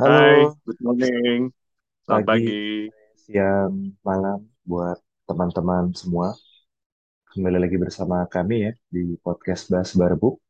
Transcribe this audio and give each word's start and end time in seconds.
Halo, 0.00 0.16
Hai, 0.16 0.48
good 0.64 0.80
morning. 0.80 1.52
Selamat 2.08 2.24
pagi, 2.24 2.48
pagi. 2.48 2.64
siang, 3.20 3.92
malam 4.00 4.48
buat 4.64 4.96
teman-teman 5.28 5.92
semua. 5.92 6.32
Kembali 7.28 7.60
lagi 7.60 7.76
bersama 7.76 8.24
kami 8.24 8.64
ya 8.64 8.72
di 8.88 9.20
podcast 9.20 9.68
Bahas 9.68 9.92
Barbuk 9.92 10.40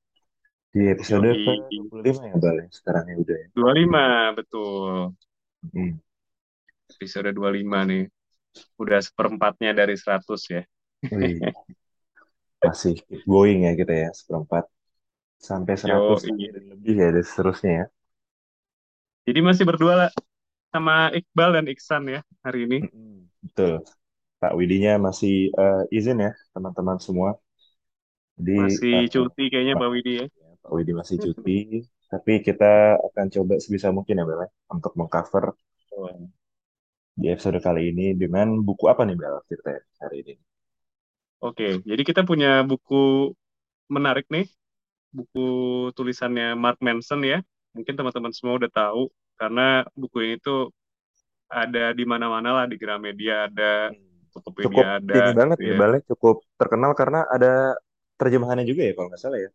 di 0.70 0.86
episode 0.94 1.34
Yoi, 1.34 1.66
ke-25 1.66 2.30
ya, 2.30 2.34
Bal. 2.38 2.56
ya? 2.62 2.66
Sekarang 2.70 3.04
ya 3.10 3.16
udah 3.18 3.36
ya. 3.42 3.46
25, 3.58 4.38
betul. 4.38 4.94
Hmm. 5.74 5.92
Episode 6.94 7.30
25 7.34 7.90
nih. 7.90 8.04
Udah 8.78 9.00
seperempatnya 9.02 9.74
dari 9.74 9.98
100 9.98 10.46
ya. 10.46 10.62
Wih, 11.10 11.42
masih 12.62 13.02
going 13.26 13.66
ya 13.66 13.74
kita 13.74 13.94
ya, 13.98 14.10
seperempat. 14.14 14.70
Sampai 15.42 15.74
100 15.74 16.22
nanti 16.22 16.38
Yoi. 16.38 16.54
dan 16.54 16.64
lebih 16.70 16.94
ya, 17.02 17.08
dan 17.10 17.24
seterusnya 17.26 17.72
ya. 17.74 17.86
Jadi 19.28 19.40
masih 19.44 19.64
berdua 19.68 19.94
lah 20.06 20.10
sama 20.70 21.10
Iqbal 21.12 21.50
dan 21.60 21.66
Iksan 21.66 22.02
ya 22.08 22.20
hari 22.46 22.66
ini. 22.66 22.78
Betul. 23.42 23.82
Pak 24.40 24.56
Widinya 24.56 24.96
masih 24.96 25.52
eh, 25.52 25.82
izin 25.92 26.24
ya, 26.24 26.32
teman-teman 26.56 26.96
semua. 26.96 27.36
Jadi, 28.40 28.56
Masih 28.56 28.94
eh, 29.04 29.08
cuti 29.12 29.44
kayaknya 29.52 29.74
Pak 29.76 29.84
Pak 29.84 29.90
Widi 29.92 30.12
ya. 30.16 30.26
Pak 30.64 30.72
Widi 30.72 30.92
masih 30.96 31.16
cuti. 31.20 31.58
Tapi 32.10 32.32
kita 32.42 32.98
akan 32.98 33.26
coba 33.30 33.54
sebisa 33.60 33.92
mungkin 33.92 34.18
ya, 34.18 34.24
Bel, 34.24 34.40
ya, 34.42 34.48
untuk 34.72 34.96
mengcover 34.96 35.54
di 37.20 37.28
episode 37.28 37.60
kali 37.60 37.92
ini 37.92 38.16
dengan 38.16 38.64
buku 38.64 38.88
apa 38.88 39.04
nih 39.04 39.14
Bel 39.14 39.44
kita 39.44 39.76
hari 40.00 40.16
ini? 40.24 40.34
Oke, 41.44 41.84
jadi 41.84 42.02
kita 42.04 42.24
punya 42.24 42.64
buku 42.64 43.32
menarik 43.92 44.24
nih. 44.32 44.48
Buku 45.12 45.46
tulisannya 45.92 46.56
Mark 46.56 46.80
Manson 46.80 47.20
ya. 47.24 47.38
Mungkin 47.76 47.94
teman-teman 47.98 48.32
semua 48.36 48.54
udah 48.60 48.70
tahu. 48.72 49.02
Karena 49.40 49.62
buku 50.00 50.18
ini 50.26 50.36
tuh 50.46 50.58
ada 51.50 51.80
di 51.98 52.04
mana-mana 52.12 52.48
lah. 52.56 52.64
Di 52.72 52.76
Gramedia 52.82 53.34
ada, 53.48 53.90
Cukup 54.62 54.86
Tokopedia 54.86 54.86
ada 55.00 55.18
ini 55.18 55.30
banget 55.38 55.58
gitu 55.58 55.62
ya 55.68 55.74
ya. 55.74 55.80
Ya, 55.80 55.98
cukup 56.10 56.36
terkenal 56.60 56.92
karena 57.00 57.18
ada 57.34 57.52
terjemahannya 58.20 58.66
juga 58.70 58.82
ya 58.88 58.92
kalau 58.96 59.08
nggak 59.10 59.22
salah 59.24 59.38
ya. 59.44 59.50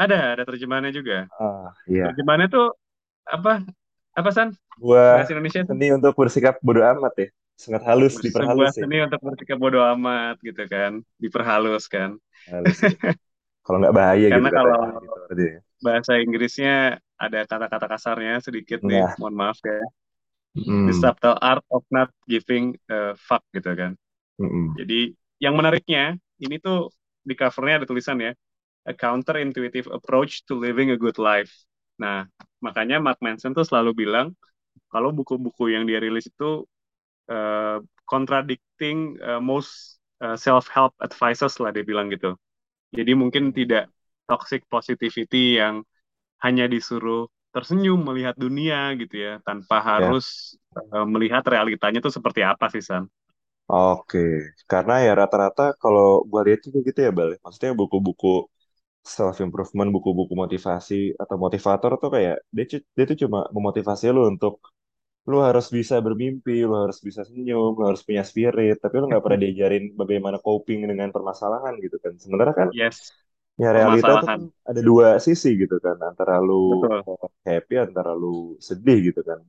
Ada, 0.00 0.16
ada 0.36 0.42
terjemahannya 0.48 0.92
juga. 0.96 1.28
Ah 1.40 1.74
iya, 1.88 2.06
Terjemahannya 2.06 2.48
tuh 2.54 2.66
apa? 3.26 3.50
Apa 4.18 4.30
San? 4.36 4.48
buah 4.80 5.14
Bahasa 5.14 5.32
Indonesia 5.34 5.62
seni 5.66 5.86
untuk 5.96 6.12
bersikap 6.20 6.54
bodo 6.66 6.80
amat 6.92 7.12
ya, 7.22 7.26
sangat 7.62 7.82
halus, 7.88 8.14
sebuah 8.46 8.72
diperhalus 8.72 8.72
ya, 8.80 8.86
seni 8.86 8.96
untuk 9.06 9.20
bersikap 9.22 9.58
bodo 9.62 9.80
amat 9.94 10.36
gitu 10.42 10.62
kan, 10.72 10.92
diperhalus 11.22 11.84
kan. 11.94 12.10
halus 12.50 12.78
ya. 12.84 12.90
Kalau 13.64 13.78
nggak 13.80 13.96
bahaya 13.98 14.26
gitu 14.36 14.48
Karena 14.48 14.48
kalau 14.56 14.78
katanya 14.78 14.86
editor 14.96 15.22
dia. 15.38 15.48
ya. 15.56 15.60
bahasa 15.84 16.12
Inggrisnya 16.20 17.00
ada 17.24 17.38
kata-kata 17.50 17.86
kasarnya 17.92 18.34
sedikit 18.46 18.80
nih, 18.90 19.02
Nah, 19.02 19.14
mohon 19.20 19.34
maaf 19.40 19.58
ya. 19.64 19.78
The 20.84 20.92
mm, 20.92 21.00
subtle 21.02 21.36
art 21.40 21.64
of 21.70 21.84
not 21.92 22.08
giving 22.28 22.76
a 22.88 23.14
fuck 23.16 23.44
gitu 23.52 23.72
kan. 23.76 23.92
mm, 24.38 24.46
mm. 24.46 24.68
Jadi 24.78 25.14
yang 25.42 25.54
menariknya 25.58 26.16
ini 26.40 26.56
tuh 26.62 26.92
di 27.24 27.34
covernya 27.36 27.84
ada 27.84 27.88
tulisan 27.88 28.18
ya, 28.22 28.32
a 28.88 28.92
counterintuitive 28.96 29.88
approach 29.92 30.44
to 30.48 30.56
living 30.56 30.90
a 30.94 30.98
good 30.98 31.18
life. 31.20 31.52
Nah, 32.00 32.26
makanya 32.64 32.98
Mark 33.02 33.20
Manson 33.24 33.52
tuh 33.56 33.66
selalu 33.66 34.06
bilang 34.06 34.32
kalau 34.92 35.12
buku-buku 35.14 35.72
yang 35.74 35.84
dia 35.88 36.00
rilis 36.02 36.28
itu 36.30 36.64
uh, 37.30 37.78
contradicting 38.08 39.16
uh, 39.22 39.40
most 39.42 40.00
uh, 40.24 40.36
self-help 40.36 40.94
advices 41.02 41.58
lah 41.62 41.70
dia 41.74 41.84
bilang 41.86 42.08
gitu. 42.12 42.36
Jadi 42.94 43.12
mungkin 43.14 43.54
tidak 43.54 43.90
toxic 44.26 44.64
positivity 44.70 45.58
yang 45.60 45.82
hanya 46.44 46.64
disuruh 46.74 47.18
tersenyum 47.54 47.98
melihat 48.08 48.34
dunia 48.44 48.76
gitu 49.00 49.14
ya, 49.26 49.32
tanpa 49.46 49.76
Ya, 49.96 50.14
harus 50.14 50.24
uh, 50.94 51.06
melihat 51.14 51.42
realitanya 51.52 51.98
tuh 52.04 52.12
seperti 52.16 52.40
apa 52.52 52.66
sih 52.74 52.82
San. 52.88 53.04
oke. 53.72 54.18
Karena 54.70 54.92
ya 55.06 55.10
rata-rata 55.20 55.62
kalau 55.82 56.06
gua 56.30 56.40
lihat 56.46 56.60
juga 56.66 56.78
gitu 56.88 56.98
ya 57.06 57.10
Bal. 57.16 57.28
ya. 57.34 57.38
Maksudnya 57.44 57.72
buku-buku 57.80 58.28
self 59.16 59.36
improvement, 59.46 59.88
buku-buku 59.96 60.34
motivasi 60.44 60.94
atau 61.22 61.36
motivator 61.44 61.92
tuh 62.02 62.10
kayak 62.16 62.36
dia 62.56 62.64
dia 62.96 63.04
tuh 63.10 63.18
cuma 63.24 63.38
memotivasi 63.56 64.04
lu 64.16 64.22
untuk 64.32 64.54
lu 65.30 65.36
harus 65.48 65.66
bisa 65.78 65.96
bermimpi, 66.06 66.52
lu 66.70 66.74
harus 66.84 66.98
bisa 67.08 67.22
senyum, 67.28 67.70
lu 67.80 67.84
harus 67.90 68.02
punya 68.08 68.22
spirit, 68.30 68.74
tapi 68.84 68.94
lu 69.00 69.04
nggak 69.10 69.24
pernah 69.24 69.40
diajarin 69.44 69.84
bagaimana 70.00 70.38
coping 70.46 70.80
dengan 70.90 71.08
permasalahan 71.16 71.74
gitu 71.84 71.96
kan. 72.04 72.12
Sementara 72.22 72.52
kan 72.60 72.68
Yes, 72.70 73.12
ya 73.62 73.68
realita 73.76 74.12
tuh 74.22 74.30
kan 74.30 74.40
ada 74.68 74.80
dua 74.88 75.06
sisi 75.26 75.48
gitu 75.62 75.76
kan, 75.86 75.96
antara 76.10 76.34
lu 76.48 76.54
Betul, 76.68 77.04
happy, 77.48 77.74
antara 77.86 78.10
lu 78.22 78.26
sedih 78.68 78.98
gitu 79.08 79.20
kan. 79.28 79.40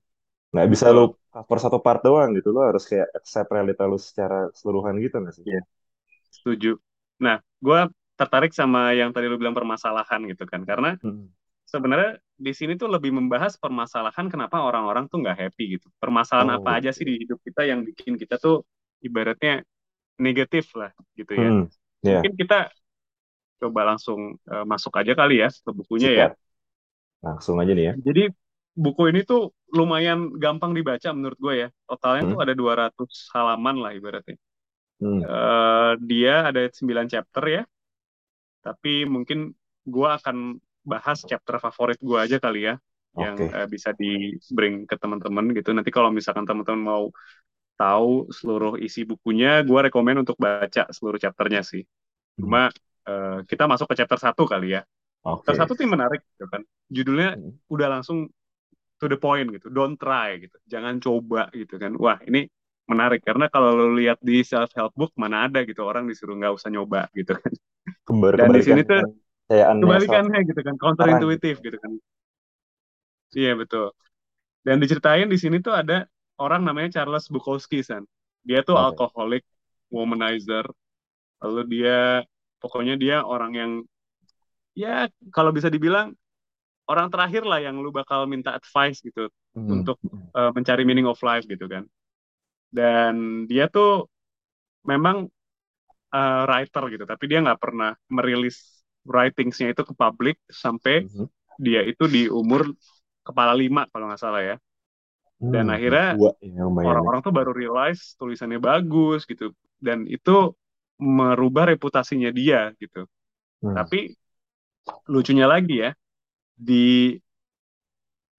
Nggak 0.53 0.67
bisa 0.73 0.87
lu 0.97 1.01
cover 1.33 1.57
satu 1.65 1.77
part 1.85 2.01
doang 2.07 2.29
gitu, 2.37 2.49
lu 2.55 2.61
harus 2.69 2.83
kayak 2.91 3.07
accept 3.19 3.49
realita 3.55 3.83
lu 3.91 3.97
secara 4.09 4.35
keseluruhan 4.53 4.95
gitu 5.05 5.15
nggak 5.23 5.35
sih? 5.39 5.47
Iya, 5.47 5.59
setuju. 6.35 6.69
Nah, 7.25 7.37
gue 7.65 7.79
tertarik 8.19 8.51
sama 8.59 8.93
yang 8.99 9.11
tadi 9.15 9.25
lu 9.31 9.37
bilang 9.41 9.57
permasalahan 9.57 10.21
gitu 10.31 10.43
kan, 10.51 10.61
karena 10.69 10.97
Hmm. 11.03 11.25
sebenarnya 11.69 12.19
di 12.37 12.51
sini 12.59 12.73
tuh 12.81 12.89
lebih 12.95 13.11
membahas 13.15 13.53
permasalahan 13.61 14.27
kenapa 14.33 14.57
orang-orang 14.63 15.05
tuh 15.11 15.17
nggak 15.23 15.37
happy 15.41 15.63
gitu. 15.79 15.87
Permasalahan 16.01 16.51
apa 16.59 16.69
Oh, 16.69 16.81
aja 16.81 16.91
sih 16.95 17.05
di 17.09 17.15
hidup 17.25 17.39
kita 17.47 17.61
yang 17.71 17.81
bikin 17.87 18.15
kita 18.21 18.35
tuh 18.41 18.65
ibaratnya 19.05 19.63
negatif 20.21 20.65
lah 20.79 20.91
gitu 21.19 21.33
ya. 21.35 21.51
Hmm, 21.51 21.67
ya, 22.03 22.11
Mungkin 22.11 22.33
kita 22.41 22.71
coba 23.61 23.81
langsung 23.89 24.19
eh, 24.53 24.65
masuk 24.71 24.93
aja 25.01 25.13
kali 25.19 25.33
ya 25.43 25.47
ke 25.65 25.71
bukunya 25.79 26.09
ya. 26.21 26.27
Langsung 27.25 27.57
aja 27.61 27.71
nih 27.77 27.85
ya. 27.89 27.93
Jadi 28.07 28.21
buku 28.83 29.01
ini 29.11 29.19
tuh 29.29 29.51
lumayan 29.77 30.19
gampang 30.43 30.71
dibaca 30.77 31.09
menurut 31.17 31.37
gue 31.45 31.53
ya. 31.63 31.67
Totalnya 31.87 32.23
tuh 32.31 32.37
Hmm. 32.37 32.43
ada 32.43 32.53
200 32.55 33.11
halaman 33.35 33.75
lah 33.83 33.91
ibaratnya. 33.97 34.35
Hmm. 34.99 35.23
Eh, 35.23 35.91
dia 36.09 36.33
ada 36.49 36.61
9 36.77 37.07
chapter 37.13 37.43
ya, 37.55 37.61
tapi 38.61 39.05
mungkin 39.09 39.53
gue 39.85 40.07
akan 40.17 40.57
bahas 40.85 41.21
chapter 41.25 41.57
favorit 41.61 41.97
gue 42.01 42.17
aja 42.17 42.37
kali 42.41 42.69
ya, 42.69 42.73
yang 43.17 43.35
Oke. 43.35 43.53
eh, 43.53 43.67
bisa 43.69 43.89
di 43.97 44.37
bring 44.49 44.85
ke 44.89 44.95
teman-teman 45.01 45.45
gitu. 45.57 45.69
Nanti 45.75 45.89
kalau 45.93 46.09
misalkan 46.13 46.45
teman-teman 46.49 46.81
mau 46.81 47.03
tahu 47.79 48.29
seluruh 48.33 48.73
isi 48.81 49.03
bukunya, 49.07 49.61
gue 49.67 49.79
rekomen 49.89 50.23
untuk 50.23 50.37
baca 50.41 50.87
seluruh 50.93 51.19
chapternya 51.21 51.61
sih. 51.65 51.83
Hmm. 52.37 52.65
Eh, 53.01 53.39
kita 53.49 53.65
masuk 53.65 53.89
ke 53.89 53.95
chapter 53.97 54.19
satu 54.21 54.45
kali 54.45 54.77
ya. 54.77 54.81
Chapter 55.25 55.53
Oke. 55.53 55.59
satu 55.65 55.71
tuh 55.73 55.83
yang 55.85 55.93
menarik 55.97 56.21
gitu 56.37 56.45
kan. 56.49 56.61
Judulnya 56.89 57.33
Hmm. 57.37 57.57
udah 57.69 57.87
langsung 57.97 58.29
to 59.01 59.09
the 59.09 59.17
point 59.17 59.49
gitu. 59.49 59.73
Don't 59.73 59.97
try 59.97 60.37
gitu. 60.37 60.57
Jangan 60.69 61.01
coba 61.01 61.49
gitu 61.53 61.81
kan. 61.81 61.97
Wah, 61.97 62.21
ini 62.29 62.45
menarik 62.85 63.25
karena 63.25 63.49
kalau 63.49 63.73
lo 63.73 63.97
lihat 63.97 64.21
di 64.21 64.45
self 64.45 64.69
help 64.77 64.93
book 64.93 65.13
mana 65.17 65.49
ada 65.49 65.65
gitu 65.65 65.81
orang 65.81 66.05
disuruh 66.05 66.37
nggak 66.37 66.53
usah 66.53 66.69
nyoba 66.69 67.09
gitu 67.17 67.33
kan. 67.33 67.53
Kembar 68.05 68.37
Dan 68.37 68.53
di 68.53 68.61
sini 68.61 68.81
tuh 68.85 69.01
kayaannya 69.49 69.81
self 69.81 69.81
kebalikannya 69.81 70.39
gitu 70.45 70.59
kan, 70.61 70.73
sekarang 70.73 70.77
gitu. 70.77 70.81
counterintuitive 70.85 71.57
gitu 71.61 71.77
kan. 71.81 71.91
Iya 73.31 73.51
betul. 73.57 73.85
Dan 74.61 74.77
diceritain 74.77 75.25
di 75.25 75.37
sini 75.41 75.57
tuh 75.57 75.73
ada 75.73 76.05
orang 76.37 76.61
namanya 76.61 77.01
Charles 77.01 77.25
Bukowski 77.33 77.81
san. 77.81 78.05
Dia 78.45 78.61
tuh 78.61 78.77
Oke. 78.77 78.93
alkoholik, 78.93 79.43
womanizer. 79.89 80.65
Lalu 81.41 81.61
dia 81.73 82.21
pokoknya 82.61 82.95
dia 83.03 83.17
orang 83.25 83.51
yang 83.57 83.71
ya 84.77 85.07
kalau 85.35 85.51
bisa 85.51 85.67
dibilang 85.67 86.15
orang 86.91 87.07
terakhir 87.13 87.43
lah 87.47 87.59
yang 87.63 87.79
lu 87.79 87.91
bakal 87.93 88.25
minta 88.27 88.55
advice 88.55 88.99
gitu 89.03 89.29
Hmm. 89.55 89.81
untuk 89.81 89.97
uh, 90.35 90.51
mencari 90.55 90.83
meaning 90.87 91.07
of 91.07 91.19
life 91.23 91.45
gitu 91.47 91.65
kan. 91.69 91.85
Dan 92.71 93.45
dia 93.51 93.67
tuh 93.67 94.07
memang 94.87 95.27
uh, 96.15 96.41
writer 96.49 96.83
gitu, 96.93 97.05
tapi 97.07 97.23
dia 97.31 97.39
nggak 97.43 97.59
pernah 97.61 97.91
merilis 98.11 98.83
writingsnya 99.07 99.73
itu 99.73 99.83
ke 99.87 99.93
publik 99.97 100.37
sampai 100.49 101.05
Mhm. 101.05 101.29
dia 101.61 101.81
itu 101.85 102.05
di 102.09 102.27
umur 102.31 102.69
kepala 103.27 103.53
lima 103.57 103.85
kalau 103.91 104.09
nggak 104.11 104.21
salah 104.21 104.41
ya. 104.43 104.55
Dan 105.51 105.67
Hmm, 105.67 105.75
akhirnya 105.75 106.07
ya 106.21 106.63
ya. 106.83 106.87
orang-orang 106.87 107.19
tuh 107.25 107.33
baru 107.35 107.51
realize 107.53 108.15
tulisannya 108.19 108.59
bagus 108.61 109.27
gitu, 109.27 109.51
dan 109.81 110.07
itu 110.07 110.55
merubah 111.01 111.65
reputasinya 111.73 112.29
dia 112.29 112.71
gitu. 112.77 113.09
Hmm. 113.65 113.75
Tapi 113.75 114.13
lucunya 115.09 115.45
lagi 115.49 115.81
ya, 115.83 115.91
di 116.57 117.17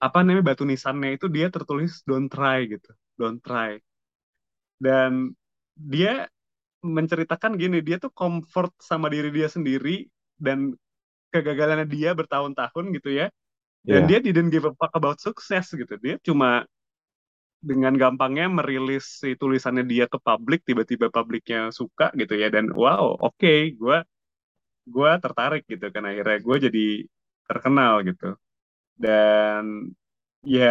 apa 0.03 0.19
namanya 0.27 0.51
batu 0.51 0.67
nisannya 0.67 1.15
itu 1.15 1.27
dia 1.31 1.47
tertulis 1.51 2.03
don't 2.09 2.27
try 2.31 2.67
gitu, 2.67 2.91
don't 3.19 3.39
try. 3.43 3.79
Dan 4.83 5.35
dia 5.79 6.27
menceritakan 6.83 7.55
gini, 7.55 7.79
dia 7.87 8.03
tuh 8.03 8.11
comfort 8.11 8.75
sama 8.83 9.07
diri 9.07 9.31
dia 9.31 9.47
sendiri 9.47 10.11
dan 10.35 10.75
kegagalannya 11.31 11.87
dia 11.87 12.11
bertahun-tahun 12.19 12.85
gitu 12.99 13.11
ya. 13.15 13.27
Dan 13.87 14.07
Iya. 14.07 14.09
dia 14.11 14.19
didn't 14.23 14.51
give 14.51 14.67
a 14.67 14.75
fuck 14.75 14.95
about 14.95 15.19
sukses 15.23 15.71
gitu. 15.71 15.95
Dia 16.03 16.19
cuma 16.23 16.67
dengan 17.71 17.95
gampangnya 18.03 18.47
merilis 18.59 19.05
si 19.23 19.29
tulisannya 19.41 19.85
dia 19.93 20.05
ke 20.13 20.19
publik, 20.27 20.61
tiba-tiba 20.69 21.07
publiknya 21.17 21.59
suka 21.81 22.05
gitu 22.21 22.35
ya. 22.43 22.47
Dan 22.55 22.65
wow, 22.81 23.05
oke, 23.27 23.53
gue 23.81 23.97
gue 24.95 25.11
tertarik 25.25 25.63
gitu 25.73 25.87
kan 25.95 26.03
akhirnya 26.11 26.37
gue 26.47 26.57
jadi 26.67 26.81
terkenal 27.49 27.93
gitu. 28.09 28.25
Dan 29.05 29.65
ya 30.47 30.67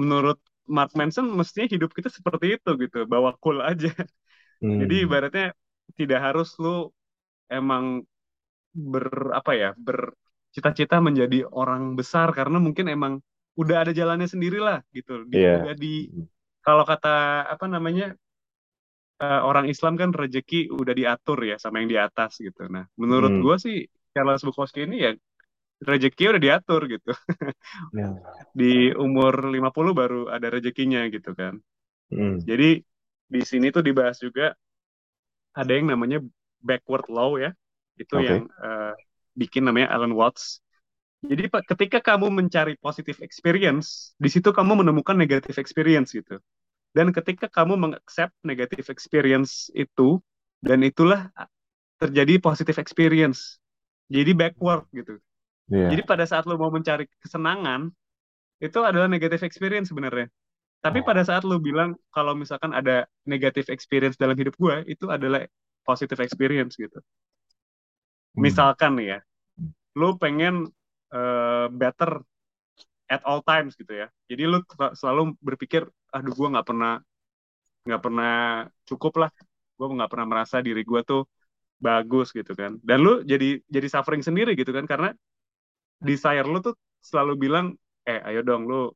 menurut 0.00 0.38
Mark 0.76 0.92
Manson 0.98 1.26
mestinya 1.40 1.68
hidup 1.74 1.90
kita 1.98 2.10
seperti 2.18 2.46
itu 2.60 2.70
gitu 2.82 2.98
bawa 3.12 3.30
cool 3.42 3.58
aja 3.70 3.88
jadi 4.80 4.94
Hmm. 5.00 5.06
ibaratnya 5.06 5.44
tidak 5.98 6.20
harus 6.26 6.48
lu 6.62 6.70
emang 7.58 7.84
ber 8.92 9.06
apa 9.38 9.52
ya 9.62 9.68
bercita-cita 9.86 10.96
menjadi 11.06 11.36
orang 11.60 11.82
besar 11.98 12.28
karena 12.38 12.58
mungkin 12.66 12.86
emang 12.96 13.14
udah 13.60 13.76
ada 13.84 13.92
jalannya 13.92 14.28
sendiri 14.30 14.58
lah 14.62 14.80
gitu 14.96 15.28
di 15.28 15.36
Iya. 15.36 15.60
udah 15.60 15.74
di 15.76 16.08
kalau 16.64 16.84
kata 16.88 17.08
apa 17.52 17.66
namanya 17.68 18.16
eh, 19.22 19.40
orang 19.48 19.66
Islam 19.72 19.94
kan 20.00 20.10
rezeki 20.12 20.72
udah 20.72 20.94
diatur 20.96 21.38
ya 21.50 21.56
sama 21.60 21.80
yang 21.84 21.90
di 21.92 21.98
atas 22.00 22.40
gitu 22.40 22.66
nah 22.68 22.84
menurut 23.00 23.32
Hmm. 23.32 23.42
gue 23.44 23.56
sih 23.60 23.76
Charles 24.12 24.42
Bukowski 24.44 24.84
ini 24.88 24.96
ya 25.06 25.10
rezeki 25.84 26.24
udah 26.32 26.42
diatur 26.42 26.80
gitu 26.88 27.10
Ya. 27.92 28.08
di 28.56 28.92
umur 28.96 29.34
50 29.52 29.92
baru 29.92 30.28
ada 30.32 30.48
rezekinya 30.52 31.04
gitu 31.12 31.32
kan 31.36 31.60
Hmm. 32.12 32.40
jadi 32.44 32.80
di 33.32 33.40
sini 33.48 33.72
tuh 33.72 33.80
dibahas 33.80 34.20
juga 34.20 34.52
ada 35.52 35.72
yang 35.72 35.86
namanya 35.92 36.18
backward 36.64 37.06
law 37.12 37.36
ya 37.36 37.52
itu 38.00 38.14
Oke. 38.16 38.24
yang 38.24 38.48
eh, 38.48 38.92
bikin 39.36 39.62
namanya 39.68 39.92
Alan 39.92 40.12
Watts 40.16 40.61
Jadi 41.22 41.46
Pak, 41.46 41.62
ketika 41.70 41.98
kamu 42.02 42.34
mencari 42.34 42.74
positive 42.82 43.22
experience, 43.22 44.12
di 44.18 44.26
situ 44.26 44.50
kamu 44.50 44.82
menemukan 44.82 45.14
negative 45.14 45.54
experience 45.62 46.10
gitu. 46.10 46.42
Dan 46.92 47.14
ketika 47.14 47.46
kamu 47.48 47.78
mengaccept 47.78 48.34
negative 48.42 48.90
experience 48.90 49.70
itu, 49.72 50.18
dan 50.60 50.82
itulah 50.82 51.30
terjadi 52.02 52.42
positive 52.42 52.76
experience. 52.82 53.62
Jadi 54.10 54.34
backward 54.34 54.84
gitu. 54.92 55.16
Jadi 55.70 56.02
Iya. 56.02 56.10
pada 56.10 56.24
saat 56.26 56.44
lo 56.44 56.58
mau 56.58 56.68
mencari 56.74 57.06
kesenangan, 57.22 57.88
itu 58.60 58.78
adalah 58.82 59.06
negative 59.06 59.42
experience 59.46 59.88
sebenarnya. 59.94 60.26
Tapi 60.82 61.00
pada 61.06 61.22
Oh. 61.22 61.26
saat 61.26 61.46
lo 61.46 61.62
bilang 61.62 61.94
kalau 62.10 62.34
misalkan 62.34 62.74
ada 62.74 63.06
negative 63.24 63.70
experience 63.70 64.18
dalam 64.18 64.34
hidup 64.34 64.58
gue, 64.58 64.82
itu 64.90 65.06
adalah 65.06 65.46
positive 65.86 66.18
experience 66.18 66.74
gitu. 66.74 66.98
Hmm. 68.34 68.42
Misalkan 68.42 68.98
nih 68.98 69.16
ya, 69.16 69.18
lo 69.96 70.18
pengen 70.18 70.68
uh, 71.12 71.68
better 71.70 72.20
at 73.06 73.20
all 73.28 73.44
times 73.44 73.76
gitu 73.76 73.92
ya. 73.92 74.08
Jadi 74.26 74.42
lu 74.48 74.58
selalu 74.96 75.36
berpikir, 75.38 75.84
aduh 76.10 76.32
gue 76.32 76.48
nggak 76.48 76.66
pernah 76.66 76.98
nggak 77.84 78.02
pernah 78.02 78.34
cukup 78.88 79.26
lah, 79.26 79.30
gue 79.76 79.86
nggak 79.86 80.10
pernah 80.10 80.26
merasa 80.26 80.64
diri 80.64 80.80
gue 80.80 81.00
tuh 81.04 81.28
bagus 81.76 82.32
gitu 82.32 82.56
kan. 82.56 82.80
Dan 82.80 83.04
lu 83.04 83.20
jadi 83.22 83.60
jadi 83.68 83.86
suffering 83.90 84.24
sendiri 84.24 84.56
gitu 84.56 84.72
kan 84.72 84.88
karena 84.88 85.12
desire 86.00 86.48
lu 86.48 86.58
tuh 86.64 86.74
selalu 87.04 87.36
bilang, 87.36 87.66
eh 88.08 88.22
ayo 88.22 88.40
dong 88.40 88.64
lu 88.64 88.88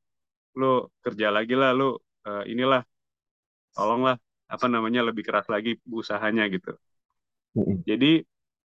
lu 0.56 0.88
kerja 1.04 1.28
lagi 1.28 1.52
lah, 1.52 1.76
lu 1.76 1.94
uh, 2.24 2.44
inilah 2.48 2.80
tolonglah 3.76 4.16
apa 4.46 4.66
namanya 4.70 5.04
lebih 5.04 5.26
keras 5.26 5.50
lagi 5.52 5.76
usahanya 5.90 6.48
gitu. 6.48 6.72
Hmm. 7.52 7.82
Jadi 7.84 8.22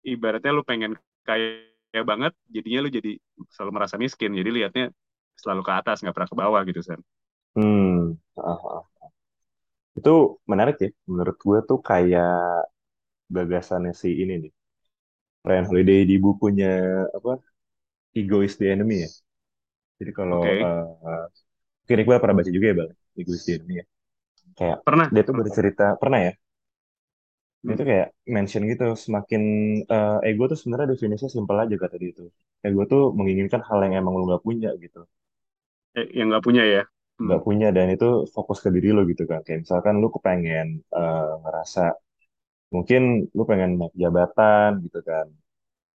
ibaratnya 0.06 0.52
lu 0.54 0.62
pengen 0.62 0.94
kaya 1.92 2.04
banget, 2.08 2.32
jadinya 2.48 2.78
lu 2.82 2.90
jadi 2.90 3.10
selalu 3.52 3.70
merasa 3.76 4.00
miskin. 4.00 4.32
Jadi 4.32 4.50
liatnya 4.50 4.84
selalu 5.36 5.60
ke 5.60 5.72
atas, 5.76 6.00
nggak 6.00 6.14
pernah 6.16 6.30
ke 6.32 6.36
bawah 6.36 6.60
gitu, 6.64 6.80
San. 6.80 7.00
Hmm. 7.52 8.16
Ah, 8.40 8.56
ah. 8.56 8.82
Itu 9.92 10.40
menarik 10.48 10.80
ya. 10.80 10.90
Menurut 11.04 11.36
gue 11.36 11.58
tuh 11.68 11.78
kayak 11.84 12.64
gagasannya 13.28 13.92
si 13.92 14.08
ini 14.24 14.48
nih. 14.48 14.52
Ryan 15.44 15.66
Holiday 15.68 16.00
di 16.08 16.16
bukunya 16.16 17.04
apa? 17.12 17.36
Ego 18.12 18.44
is 18.44 18.56
the 18.60 18.72
Enemy 18.72 19.04
ya. 19.04 19.10
Jadi 20.00 20.10
kalau 20.12 20.40
Oke, 20.42 20.60
uh, 20.60 21.26
mungkin 21.82 22.02
Iqbal 22.04 22.20
pernah 22.20 22.36
baca 22.42 22.50
juga 22.52 22.66
ya 22.70 22.74
bang, 22.84 22.90
Ego 23.16 23.32
is 23.32 23.44
the 23.48 23.52
Enemy 23.56 23.74
ya. 23.80 23.84
Kayak 24.52 24.78
pernah. 24.84 25.06
dia 25.08 25.22
tuh 25.24 25.34
bercerita 25.34 25.86
pernah 25.96 26.20
ya. 26.20 26.32
Dia 27.67 27.75
Hmm. 27.75 27.81
tuh 27.81 27.87
kayak 27.91 28.06
mention 28.37 28.62
gitu, 28.73 28.85
semakin 29.05 29.43
uh, 29.94 30.17
ego 30.29 30.43
tuh 30.50 30.59
sebenarnya 30.61 30.88
definisinya 30.94 31.31
simpel 31.37 31.56
aja 31.64 31.75
kata 31.82 31.94
dia 32.03 32.11
itu. 32.14 32.23
Ego 32.67 32.81
tuh 32.93 33.00
menginginkan 33.19 33.62
hal 33.69 33.79
yang 33.85 33.94
emang 34.00 34.14
lu 34.19 34.25
nggak 34.29 34.44
punya 34.49 34.69
gitu. 34.85 34.99
Eh, 35.99 36.06
yang 36.17 36.26
nggak 36.31 36.44
punya 36.47 36.62
ya. 36.75 36.82
Hmm. 37.20 37.25
nggak 37.25 37.41
punya 37.47 37.67
dan 37.76 37.87
itu 37.94 38.06
fokus 38.35 38.59
ke 38.64 38.69
diri 38.75 38.88
lo 38.97 39.00
gitu 39.11 39.23
kan 39.31 39.41
kayak 39.47 39.61
misalkan 39.64 39.94
lu 40.03 40.09
kepengen 40.14 40.67
eh, 40.99 41.31
ngerasa 41.43 41.81
mungkin 42.75 43.00
lu 43.37 43.43
pengen 43.50 43.70
naik 43.81 43.94
jabatan 44.03 44.70
gitu 44.87 44.99
kan 45.11 45.26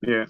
Iya, 0.07 0.29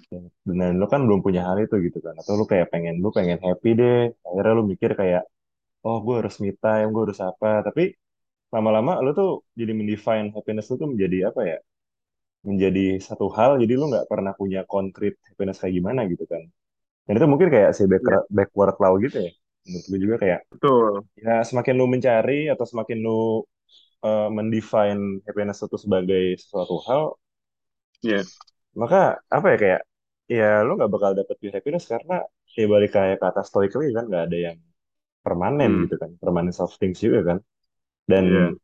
dan 0.59 0.71
lu 0.81 0.85
kan 0.93 1.01
belum 1.07 1.21
punya 1.25 1.41
hal 1.47 1.57
itu 1.65 1.75
gitu 1.85 1.97
kan 2.05 2.13
atau 2.21 2.33
lu 2.39 2.43
kayak 2.51 2.67
pengen 2.73 2.93
lu 3.03 3.09
pengen 3.17 3.37
happy 3.45 3.69
deh 3.79 3.95
akhirnya 4.27 4.53
lu 4.59 4.63
mikir 4.71 4.91
kayak 4.99 5.21
oh 5.85 5.97
gue 6.05 6.15
harus 6.19 6.35
me 6.43 6.49
time 6.63 6.87
gue 6.95 7.01
harus 7.05 7.21
apa 7.29 7.47
tapi 7.67 7.81
lama-lama 8.55 8.91
lu 9.03 9.11
tuh 9.19 9.29
jadi 9.59 9.71
mendefine 9.79 10.27
happiness 10.35 10.67
lu 10.71 10.75
tuh 10.83 10.89
menjadi 10.93 11.17
apa 11.29 11.41
ya? 11.51 11.57
Menjadi 12.49 12.81
satu 13.07 13.27
hal 13.37 13.51
jadi 13.63 13.73
lu 13.79 13.85
nggak 13.91 14.07
pernah 14.11 14.33
punya 14.41 14.61
concrete 14.73 15.17
happiness 15.29 15.57
kayak 15.61 15.75
gimana 15.79 16.01
gitu 16.11 16.25
kan. 16.33 16.43
Dan 17.05 17.13
itu 17.19 17.27
mungkin 17.31 17.49
kayak 17.55 17.71
si 17.77 17.83
back- 17.91 18.27
backward 18.37 18.75
law 18.83 18.95
gitu 19.05 19.17
ya 19.27 19.31
menurut 19.65 19.85
gue 19.91 19.99
juga 20.05 20.15
kayak 20.23 20.41
betul. 20.53 21.05
ya 21.25 21.41
semakin 21.49 21.73
lu 21.79 21.85
mencari 21.89 22.53
atau 22.53 22.65
semakin 22.71 22.97
lu 23.05 23.41
uh, 24.05 24.29
mendefine 24.37 25.01
happiness 25.27 25.59
itu 25.65 25.77
sebagai 25.85 26.23
sesuatu 26.41 26.75
hal, 26.87 27.03
Iya, 28.03 28.23
maka 28.81 28.97
apa 29.35 29.47
ya 29.53 29.57
kayak 29.63 29.81
ya 30.37 30.45
lu 30.65 30.71
nggak 30.77 30.91
bakal 30.95 31.11
dapet 31.19 31.35
pure 31.41 31.53
happiness 31.57 31.85
karena 31.93 32.13
ya 32.57 32.65
balik 32.73 32.91
kayak 32.97 33.17
kata 33.23 33.41
stoically 33.49 33.87
kan 33.97 34.03
nggak 34.09 34.23
ada 34.27 34.37
yang 34.47 34.57
permanen 35.25 35.71
hmm. 35.71 35.81
gitu 35.83 35.95
kan, 36.01 36.11
permanence 36.21 36.59
of 36.63 36.71
things 36.81 36.99
juga 37.05 37.19
kan, 37.29 37.37
dan 38.07 38.25
Iya, 38.25 38.55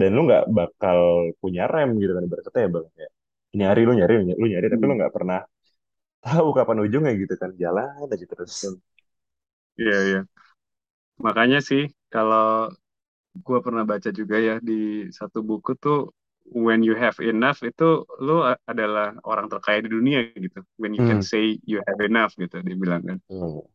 dan 0.00 0.10
lu 0.16 0.20
nggak 0.28 0.44
bakal 0.58 0.98
punya 1.42 1.62
rem 1.72 1.88
gitu 2.02 2.12
kan 2.18 2.24
berarti 2.30 2.58
ya 2.64 2.68
bang 2.74 2.86
ya 3.02 3.08
ini 3.54 3.62
hari 3.70 3.80
lu 3.86 3.92
nyari 3.98 4.12
lu 4.40 4.46
nyari 4.52 4.66
tapi 4.72 4.84
lu 4.88 4.92
Hmm. 4.92 5.00
nggak 5.00 5.14
pernah 5.16 5.38
tahu 6.24 6.48
kapan 6.58 6.78
ujungnya 6.86 7.12
gitu 7.22 7.34
kan 7.42 7.50
jalan 7.62 8.06
aja 8.14 8.26
terus 8.32 8.54
iya, 9.80 9.94
iya. 10.08 10.18
Makanya 11.24 11.58
sih 11.68 11.82
kalau 12.12 12.44
gue 13.46 13.58
pernah 13.66 13.84
baca 13.90 14.10
juga 14.20 14.36
ya 14.48 14.54
di 14.68 14.74
satu 15.18 15.38
buku 15.48 15.70
tuh 15.84 15.98
when 16.66 16.80
you 16.88 16.94
have 17.04 17.18
enough 17.32 17.58
itu 17.68 17.84
lu 18.26 18.32
adalah 18.72 19.06
orang 19.30 19.46
terkaya 19.52 19.78
di 19.84 19.90
dunia 19.96 20.18
gitu. 20.44 20.58
When 20.82 20.92
you 20.96 21.02
can 21.08 21.20
Hmm. 21.20 21.30
say 21.30 21.42
you 21.70 21.78
have 21.88 22.00
enough 22.08 22.32
gitu 22.42 22.56
dia 22.66 22.76
bilang 22.84 23.02
kan. 23.08 23.18
Hmm. 23.28 23.74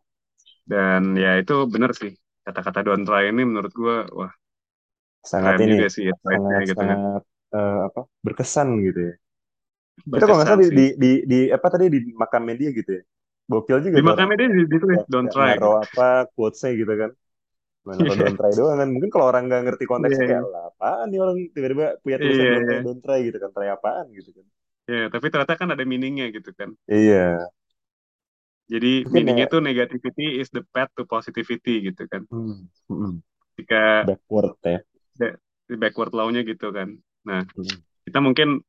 Dan 0.72 1.02
ya 1.24 1.30
itu 1.42 1.54
benar 1.74 1.92
sih. 2.00 2.12
Kata-kata 2.46 2.80
Don't 2.86 3.04
Try 3.08 3.24
ini 3.32 3.42
menurut 3.50 3.74
gue 3.82 3.96
wah 4.18 4.32
sangat 5.32 5.56
keren 5.58 5.64
ini 5.64 5.74
juga 5.74 5.86
sih 5.94 6.04
sangat 6.26 6.64
gitu 6.70 6.84
kan. 6.90 7.00
sangat 7.00 7.22
eh, 7.56 7.78
apa 7.88 8.00
berkesan 8.26 8.68
gitu 8.88 9.00
ya 9.10 9.14
Itu 10.16 10.24
kalau 10.26 10.38
nggak 10.40 10.48
Berkesan 10.48 10.54
salah 10.54 10.62
di, 10.64 10.70
di, 10.80 10.86
di, 11.04 11.10
di 11.32 11.38
apa 11.56 11.68
tadi 11.74 11.86
di 11.94 12.00
makam 12.22 12.44
media 12.50 12.70
gitu 12.80 12.92
ya. 12.98 13.02
Gokil 13.52 13.78
juga 13.86 13.98
Di 13.98 14.02
tuh 14.06 14.12
orang 14.16 14.26
makamnya 14.26 14.36
dia 14.42 14.50
di- 14.56 14.70
ditulis 14.74 15.02
nggak 15.02 15.08
Don't 15.12 15.30
Try 15.34 15.52
naruh 15.62 15.74
gitu. 15.74 15.78
apa 15.86 16.04
quotes-nya 16.36 16.70
gitu 16.82 16.94
kan. 17.02 17.12
Naruh 17.88 18.16
Iya, 18.18 18.22
don't 18.22 18.38
try 18.40 18.52
doang 18.60 18.78
kan. 18.82 18.90
Mungkin 18.96 19.12
kalau 19.14 19.28
orang 19.32 19.44
nggak 19.50 19.62
ngerti 19.68 19.86
konteksnya 19.92 20.26
kayak 20.30 20.44
iya, 20.44 20.60
apaan 20.72 21.06
nih 21.12 21.20
orang 21.26 21.38
tiba-tiba 21.56 21.86
punya 22.04 22.18
tulisan 22.24 22.48
iya, 22.48 22.54
don't 22.54 22.66
try 22.68 22.78
iya. 22.78 22.86
don't 22.86 23.02
try 23.06 23.20
gitu 23.28 23.38
kan. 23.44 23.52
Try 23.56 23.70
apaan 23.78 24.06
gitu 24.18 24.30
kan. 24.38 24.46
Iya, 24.90 25.04
tapi 25.14 25.26
ternyata 25.32 25.56
kan 25.62 25.70
ada 25.74 25.84
meaningnya 25.92 26.26
gitu 26.36 26.50
kan. 26.60 26.70
Iya. 26.88 27.50
Jadi 28.72 28.92
Mungkin 29.04 29.14
meaningnya 29.14 29.46
ya 29.46 29.48
tuh 29.54 29.62
negativity 29.68 30.26
is 30.42 30.50
the 30.56 30.62
path 30.74 30.92
to 30.98 31.04
positivity 31.14 31.74
gitu 31.88 32.04
kan. 32.12 32.24
hmm, 32.30 32.54
hmm, 32.90 33.22
Jika 33.58 34.08
backward 34.08 34.58
ya. 34.66 34.80
The 35.20 35.76
backward 35.78 36.16
law-nya 36.16 36.42
gitu 36.48 36.72
kan. 36.72 36.96
Nah, 37.28 37.44
Hmm. 37.54 37.78
kita 38.08 38.20
mungkin 38.24 38.64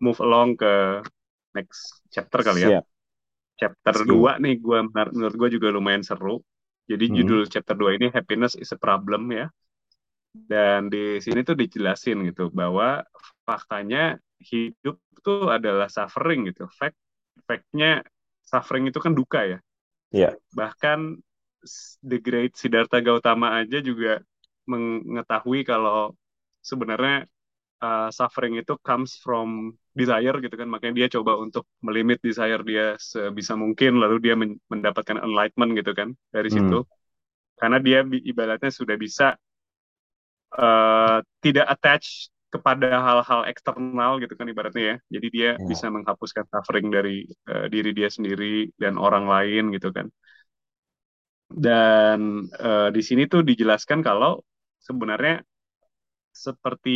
move 0.00 0.16
along 0.22 0.56
ke 0.56 1.04
next 1.52 2.00
chapter 2.08 2.40
kali 2.40 2.64
ya. 2.64 2.80
Siap. 2.80 2.84
Chapter 3.60 4.08
go. 4.08 4.24
2 4.24 4.40
nih 4.40 4.56
gua 4.56 4.86
menurut 4.88 5.36
gue 5.36 5.60
juga 5.60 5.68
lumayan 5.68 6.00
seru. 6.00 6.40
Jadi 6.88 7.12
Hmm. 7.12 7.16
judul 7.20 7.40
chapter 7.50 7.76
2 7.76 7.92
ini 8.00 8.08
happiness 8.08 8.56
is 8.56 8.72
a 8.72 8.78
problem 8.80 9.28
ya. 9.28 9.52
Dan 10.32 10.88
di 10.88 11.18
sini 11.20 11.42
tuh 11.44 11.58
dijelasin 11.58 12.24
gitu 12.24 12.48
bahwa 12.54 13.04
faktanya 13.44 14.16
hidup 14.40 14.96
tuh 15.20 15.52
adalah 15.52 15.90
suffering 15.92 16.48
gitu. 16.48 16.64
Fact 16.72 16.96
fact-nya 17.44 18.00
suffering 18.46 18.88
itu 18.88 18.96
kan 19.02 19.12
duka 19.12 19.44
ya. 19.44 19.58
Iya. 20.14 20.38
Bahkan 20.54 21.20
the 22.00 22.18
great 22.22 22.56
Siddhartha 22.56 23.04
Gautama 23.04 23.60
aja 23.60 23.84
juga 23.84 24.24
mengetahui 24.72 25.60
kalau 25.70 26.14
sebenarnya 26.70 27.26
uh, 27.84 28.08
suffering 28.18 28.54
itu 28.60 28.74
comes 28.88 29.18
from 29.24 29.74
desire 30.00 30.36
gitu 30.44 30.54
kan 30.60 30.68
makanya 30.72 30.94
dia 31.04 31.08
coba 31.16 31.32
untuk 31.44 31.64
melimit 31.86 32.18
desire 32.24 32.62
dia 32.70 32.84
sebisa 33.00 33.54
mungkin 33.58 33.98
lalu 34.02 34.16
dia 34.24 34.34
men 34.40 34.56
mendapatkan 34.72 35.18
enlightenment 35.26 35.72
gitu 35.80 35.92
kan 35.98 36.08
dari 36.34 36.50
Hmm. 36.50 36.56
situ 36.56 36.84
karena 37.60 37.78
dia 37.86 38.00
ibaratnya 38.30 38.70
sudah 38.72 38.96
bisa 39.00 39.36
uh, 40.58 41.18
tidak 41.44 41.66
attach 41.70 42.30
kepada 42.50 42.98
hal-hal 42.98 43.46
eksternal 43.46 44.18
gitu 44.18 44.34
kan 44.34 44.46
ibaratnya 44.50 44.82
ya 44.82 44.96
jadi 45.14 45.26
dia 45.30 45.50
Ya. 45.56 45.66
bisa 45.70 45.86
menghapuskan 45.86 46.42
suffering 46.50 46.90
dari 46.90 47.22
uh, 47.46 47.70
diri 47.70 47.94
dia 47.94 48.10
sendiri 48.10 48.74
dan 48.74 48.98
orang 48.98 49.30
lain 49.30 49.70
gitu 49.70 49.94
kan 49.94 50.10
Dan 51.50 52.46
uh, 52.62 52.88
di 52.94 53.02
sini 53.02 53.26
tuh 53.26 53.42
dijelaskan 53.42 54.00
kalau 54.06 54.38
sebenarnya 54.86 55.34
seperti 56.30 56.90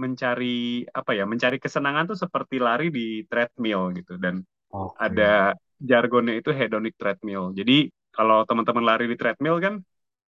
mencari 0.00 0.84
apa 0.88 1.10
ya, 1.12 1.24
mencari 1.28 1.56
kesenangan 1.60 2.04
tuh 2.10 2.18
seperti 2.24 2.56
lari 2.56 2.88
di 2.88 3.24
treadmill 3.28 3.92
gitu 3.98 4.16
dan 4.16 4.40
Oke. 4.70 5.06
ada 5.06 5.56
jargonnya 5.80 6.34
itu 6.40 6.50
hedonic 6.54 6.94
treadmill. 7.00 7.52
Jadi 7.58 7.90
kalau 8.14 8.44
teman-teman 8.48 8.84
lari 8.84 9.04
di 9.12 9.16
treadmill 9.20 9.58
kan 9.64 9.74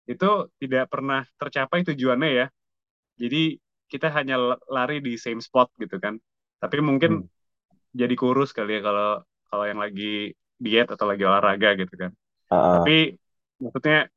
itu 0.08 0.26
tidak 0.62 0.84
pernah 0.92 1.24
tercapai 1.40 1.80
tujuannya 1.88 2.30
ya. 2.40 2.46
Jadi 3.20 3.58
kita 3.92 4.08
hanya 4.16 4.36
lari 4.68 5.00
di 5.04 5.16
same 5.20 5.40
spot 5.44 5.68
gitu 5.82 5.96
kan. 6.00 6.16
Tapi 6.62 6.78
mungkin 6.84 7.12
Hmm. 7.12 7.28
jadi 7.94 8.14
kurus 8.18 8.50
kali 8.56 8.78
ya 8.78 8.80
kalau 8.86 9.08
kalau 9.48 9.64
yang 9.70 9.80
lagi 9.80 10.32
diet 10.60 10.88
atau 10.94 11.06
lagi 11.10 11.22
olahraga 11.28 11.74
gitu 11.80 11.94
kan. 11.98 12.12
Ah. 12.50 12.84
Tapi 12.84 13.16
maksudnya 13.62 14.08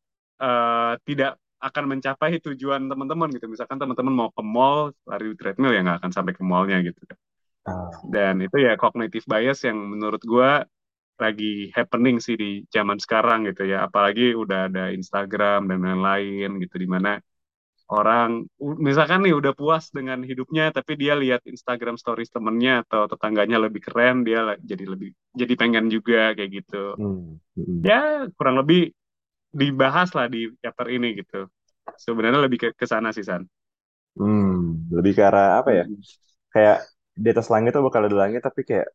uh, 0.44 0.94
tidak 1.08 1.41
akan 1.62 1.84
mencapai 1.98 2.41
tujuan 2.41 2.89
teman-teman 2.89 3.30
gitu. 3.32 3.46
Misalkan 3.46 3.77
teman-teman 3.77 4.13
mau 4.13 4.30
ke 4.34 4.41
mall, 4.41 4.91
lari 5.06 5.32
di 5.32 5.38
treadmill 5.38 5.72
ya 5.72 5.86
nggak 5.86 6.00
akan 6.01 6.12
sampai 6.12 6.34
ke 6.34 6.44
mallnya 6.44 6.82
gitu 6.82 7.01
kan. 7.06 7.18
Ah. 7.70 7.94
Dan 8.10 8.41
itu 8.41 8.58
ya 8.58 8.74
cognitive 8.75 9.25
bias 9.30 9.62
yang 9.63 9.77
menurut 9.77 10.22
gue 10.25 10.51
lagi 11.22 11.70
happening 11.77 12.18
sih 12.18 12.34
di 12.34 12.65
zaman 12.74 12.98
sekarang 12.98 13.46
gitu 13.46 13.70
ya. 13.70 13.86
Apalagi 13.86 14.34
udah 14.34 14.68
ada 14.68 14.89
Instagram 14.89 15.70
dan 15.70 15.86
lain-lain 15.86 16.58
gitu 16.58 16.75
di 16.82 16.89
mana 16.89 17.22
orang 17.91 18.48
misalkan 18.80 19.20
nih 19.27 19.36
udah 19.36 19.51
puas 19.51 19.91
dengan 19.91 20.24
hidupnya 20.24 20.72
tapi 20.72 20.96
dia 20.96 21.12
lihat 21.12 21.44
Instagram 21.44 22.00
stories 22.00 22.32
temennya 22.32 22.88
atau 22.88 23.03
tetangganya 23.12 23.60
lebih 23.60 23.84
keren 23.84 24.24
dia 24.24 24.56
jadi 24.63 24.88
lebih 24.88 25.12
jadi 25.36 25.53
pengen 25.60 25.91
juga 25.91 26.32
kayak 26.32 26.51
gitu 26.63 26.96
Hmm. 26.96 27.36
Hmm. 27.60 27.84
ya 27.84 28.32
kurang 28.39 28.63
lebih 28.63 28.96
dibahas 29.51 30.10
lah 30.17 30.25
di 30.34 30.39
chapter 30.63 30.88
ini 30.96 31.08
gitu 31.20 31.48
sebenarnya 32.05 32.41
lebih 32.46 32.60
ke 32.63 32.67
ke 32.79 32.86
sana 32.88 33.10
sih 33.15 33.25
San 33.29 33.43
Hmm. 34.20 34.51
Lebih 34.96 35.12
ke 35.17 35.22
arah 35.29 35.46
apa 35.60 35.70
ya? 35.79 35.84
Hmm. 35.84 36.01
Kayak 36.53 36.77
di 37.24 37.27
atas 37.34 37.48
langit 37.53 37.72
tuh 37.75 37.84
bakal 37.88 38.01
ada 38.08 38.17
langit, 38.24 38.41
tapi 38.48 38.62
kayak 38.70 38.88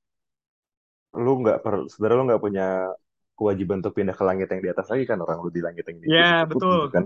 lu 1.24 1.30
nggak 1.42 1.58
perlu, 1.64 1.82
sebenarnya 1.92 2.18
lu 2.20 2.24
nggak 2.28 2.42
punya 2.46 2.64
kewajiban 3.38 3.76
untuk 3.80 3.94
pindah 3.98 4.16
ke 4.18 4.24
langit 4.28 4.46
yang 4.52 4.62
di 4.64 4.70
atas 4.74 4.86
lagi 4.92 5.04
kan 5.10 5.18
orang 5.24 5.38
lu 5.44 5.50
di 5.56 5.60
langit 5.66 5.84
yang 5.88 5.98
ini 6.00 6.08
udah 6.14 6.24
ya 6.24 6.44
gitu 6.50 6.50
betul 6.50 6.94
kan. 6.94 7.04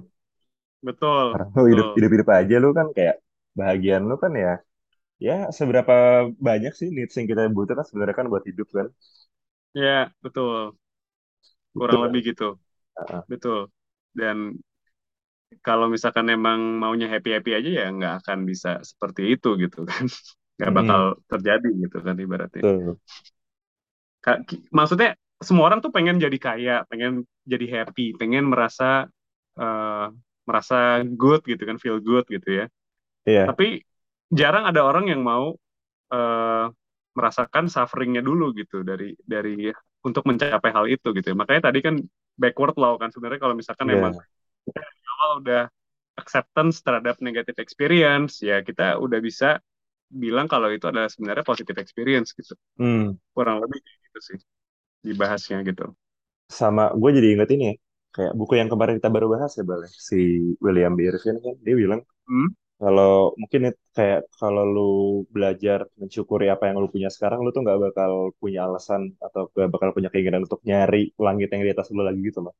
betul 0.87 1.27
Karena 1.31 1.47
lu 1.63 1.63
hidup 1.73 1.87
betul 1.89 1.93
hidup 1.97 2.11
hidup 2.15 2.29
aja 2.39 2.55
lu 2.63 2.69
kan 2.79 2.87
kayak 2.97 3.17
bahagian 3.59 4.03
lu 4.11 4.15
kan 4.23 4.33
ya 4.45 4.51
ya 5.29 5.35
seberapa 5.59 5.95
banyak 6.49 6.73
sih 6.81 6.89
needs 6.97 7.15
yang 7.19 7.29
kita 7.33 7.43
butuhkan 7.59 7.87
sebenarnya 7.89 8.17
kan 8.21 8.29
buat 8.33 8.45
hidup 8.51 8.69
kan. 8.79 8.87
ya 9.75 10.13
betul 10.23 10.77
kurang 11.79 12.01
kan. 12.03 12.05
lebih 12.05 12.21
gitu 12.29 12.45
Betul. 13.31 13.71
Dan 14.15 14.59
kalau 15.67 15.87
misalkan 15.95 16.27
emang 16.37 16.59
maunya 16.83 17.07
happy 17.13 17.29
happy 17.37 17.51
aja 17.59 17.71
ya 17.81 17.85
nggak 17.97 18.13
akan 18.25 18.39
bisa 18.51 18.69
seperti 18.91 19.23
itu 19.35 19.49
gitu 19.63 19.79
kan. 19.91 20.05
Nggak 20.61 20.73
bakal 20.77 21.01
terjadi 21.31 21.69
gitu 21.83 21.97
kan 22.07 22.15
ibaratnya. 22.25 22.63
Betul. 22.63 23.01
Ka- 24.21 24.45
maksudnya 24.73 25.17
semua 25.41 25.73
orang 25.73 25.81
tuh 25.81 25.89
pengen 25.97 26.21
jadi 26.21 26.37
kaya 26.37 26.75
pengen 26.93 27.25
jadi 27.49 27.67
happy 27.81 28.13
pengen 28.21 28.45
merasa 28.53 29.09
eh, 29.57 30.07
merasa 30.45 31.01
good 31.17 31.41
gitu 31.49 31.63
kan 31.69 31.77
feel 31.81 31.99
good 32.05 32.25
gitu 32.29 32.49
ya. 32.61 32.65
Iya, 33.27 33.47
tapi 33.49 33.83
jarang 34.33 34.65
ada 34.71 34.83
orang 34.87 35.07
yang 35.13 35.23
mau 35.25 35.55
eh, 36.15 36.67
merasakan 37.17 37.67
sufferingnya 37.73 38.23
dulu 38.25 38.53
gitu 38.59 38.83
dari 38.87 39.15
dari 39.25 39.71
untuk 40.07 40.25
mencapai 40.29 40.71
hal 40.77 40.87
itu 40.91 41.09
gitu 41.17 41.29
ya. 41.33 41.37
makanya 41.39 41.63
tadi 41.73 41.81
kan 41.87 41.97
backward 42.43 42.77
law 42.83 42.95
kan 43.01 43.09
sebenarnya 43.15 43.41
kalau 43.45 43.57
misalkan 43.61 43.89
emang 43.97 44.13
iya. 44.13 44.91
awal 45.13 45.31
udah 45.43 45.63
acceptance 46.21 46.77
terhadap 46.85 47.17
negative 47.25 47.57
experience 47.65 48.33
ya 48.45 48.61
kita 48.69 49.01
udah 49.01 49.19
bisa 49.29 49.47
bilang 50.11 50.47
kalau 50.53 50.69
itu 50.75 50.87
adalah 50.91 51.09
sebenarnya 51.15 51.45
positive 51.47 51.79
experience 51.85 52.31
gitu 52.39 52.55
Hmm. 52.79 53.21
kurang 53.37 53.59
lebih 53.65 53.81
gitu 54.07 54.21
sih 54.29 54.39
dibahasnya 55.07 55.59
gitu 55.69 55.85
Sama 56.59 56.83
gue 57.01 57.11
jadi 57.17 57.29
inget 57.35 57.49
ini 57.57 57.65
ya. 57.71 57.75
Kayak 58.15 58.33
buku 58.39 58.53
yang 58.61 58.69
kemarin 58.73 58.95
kita 58.99 59.11
baru 59.17 59.27
bahas 59.35 59.53
ya, 59.59 59.63
Bal. 59.69 59.81
ya. 59.87 59.91
Si 60.09 60.17
William 60.65 60.93
Birkin 60.99 61.37
kan 61.45 61.55
dia 61.65 61.75
bilang 61.83 62.01
hmm? 62.29 62.49
Kalau 62.81 63.11
mungkin 63.41 63.61
it- 63.71 63.83
kayak 63.97 64.21
kalau 64.41 64.63
lu 64.75 64.81
belajar 65.35 65.79
mensyukuri 66.01 66.47
apa 66.55 66.65
yang 66.69 66.77
lu 66.83 66.89
punya 66.95 67.09
sekarang, 67.15 67.39
lu 67.45 67.51
tuh 67.55 67.63
nggak 67.65 67.81
bakal 67.87 68.13
punya 68.43 68.61
alasan 68.67 69.03
atau 69.27 69.43
gak 69.59 69.69
bakal 69.75 69.91
punya 69.97 70.09
keinginan 70.13 70.43
untuk 70.47 70.61
nyari 70.71 70.99
langit 71.27 71.49
yang 71.53 71.63
di 71.67 71.73
atas 71.75 71.89
lu 71.97 72.03
lagi 72.09 72.21
gitu 72.29 72.41
loh. 72.47 72.55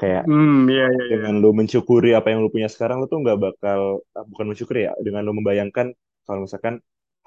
Kayak 0.00 0.24
Hmm, 0.26 0.68
iya, 0.70 0.84
iya, 0.94 1.04
iya. 1.12 1.12
dengan 1.12 1.34
lu 1.42 1.50
mensyukuri 1.58 2.10
apa 2.18 2.28
yang 2.32 2.40
lu 2.44 2.50
punya 2.54 2.68
sekarang, 2.74 2.96
lu 3.02 3.06
tuh 3.12 3.20
nggak 3.24 3.38
bakal 3.46 3.80
ah, 4.18 4.24
bukan 4.30 4.46
mensyukuri 4.52 4.80
ya, 4.88 4.92
dengan 5.06 5.22
lu 5.28 5.32
membayangkan 5.40 5.86
kalau 6.26 6.40
misalkan 6.46 6.74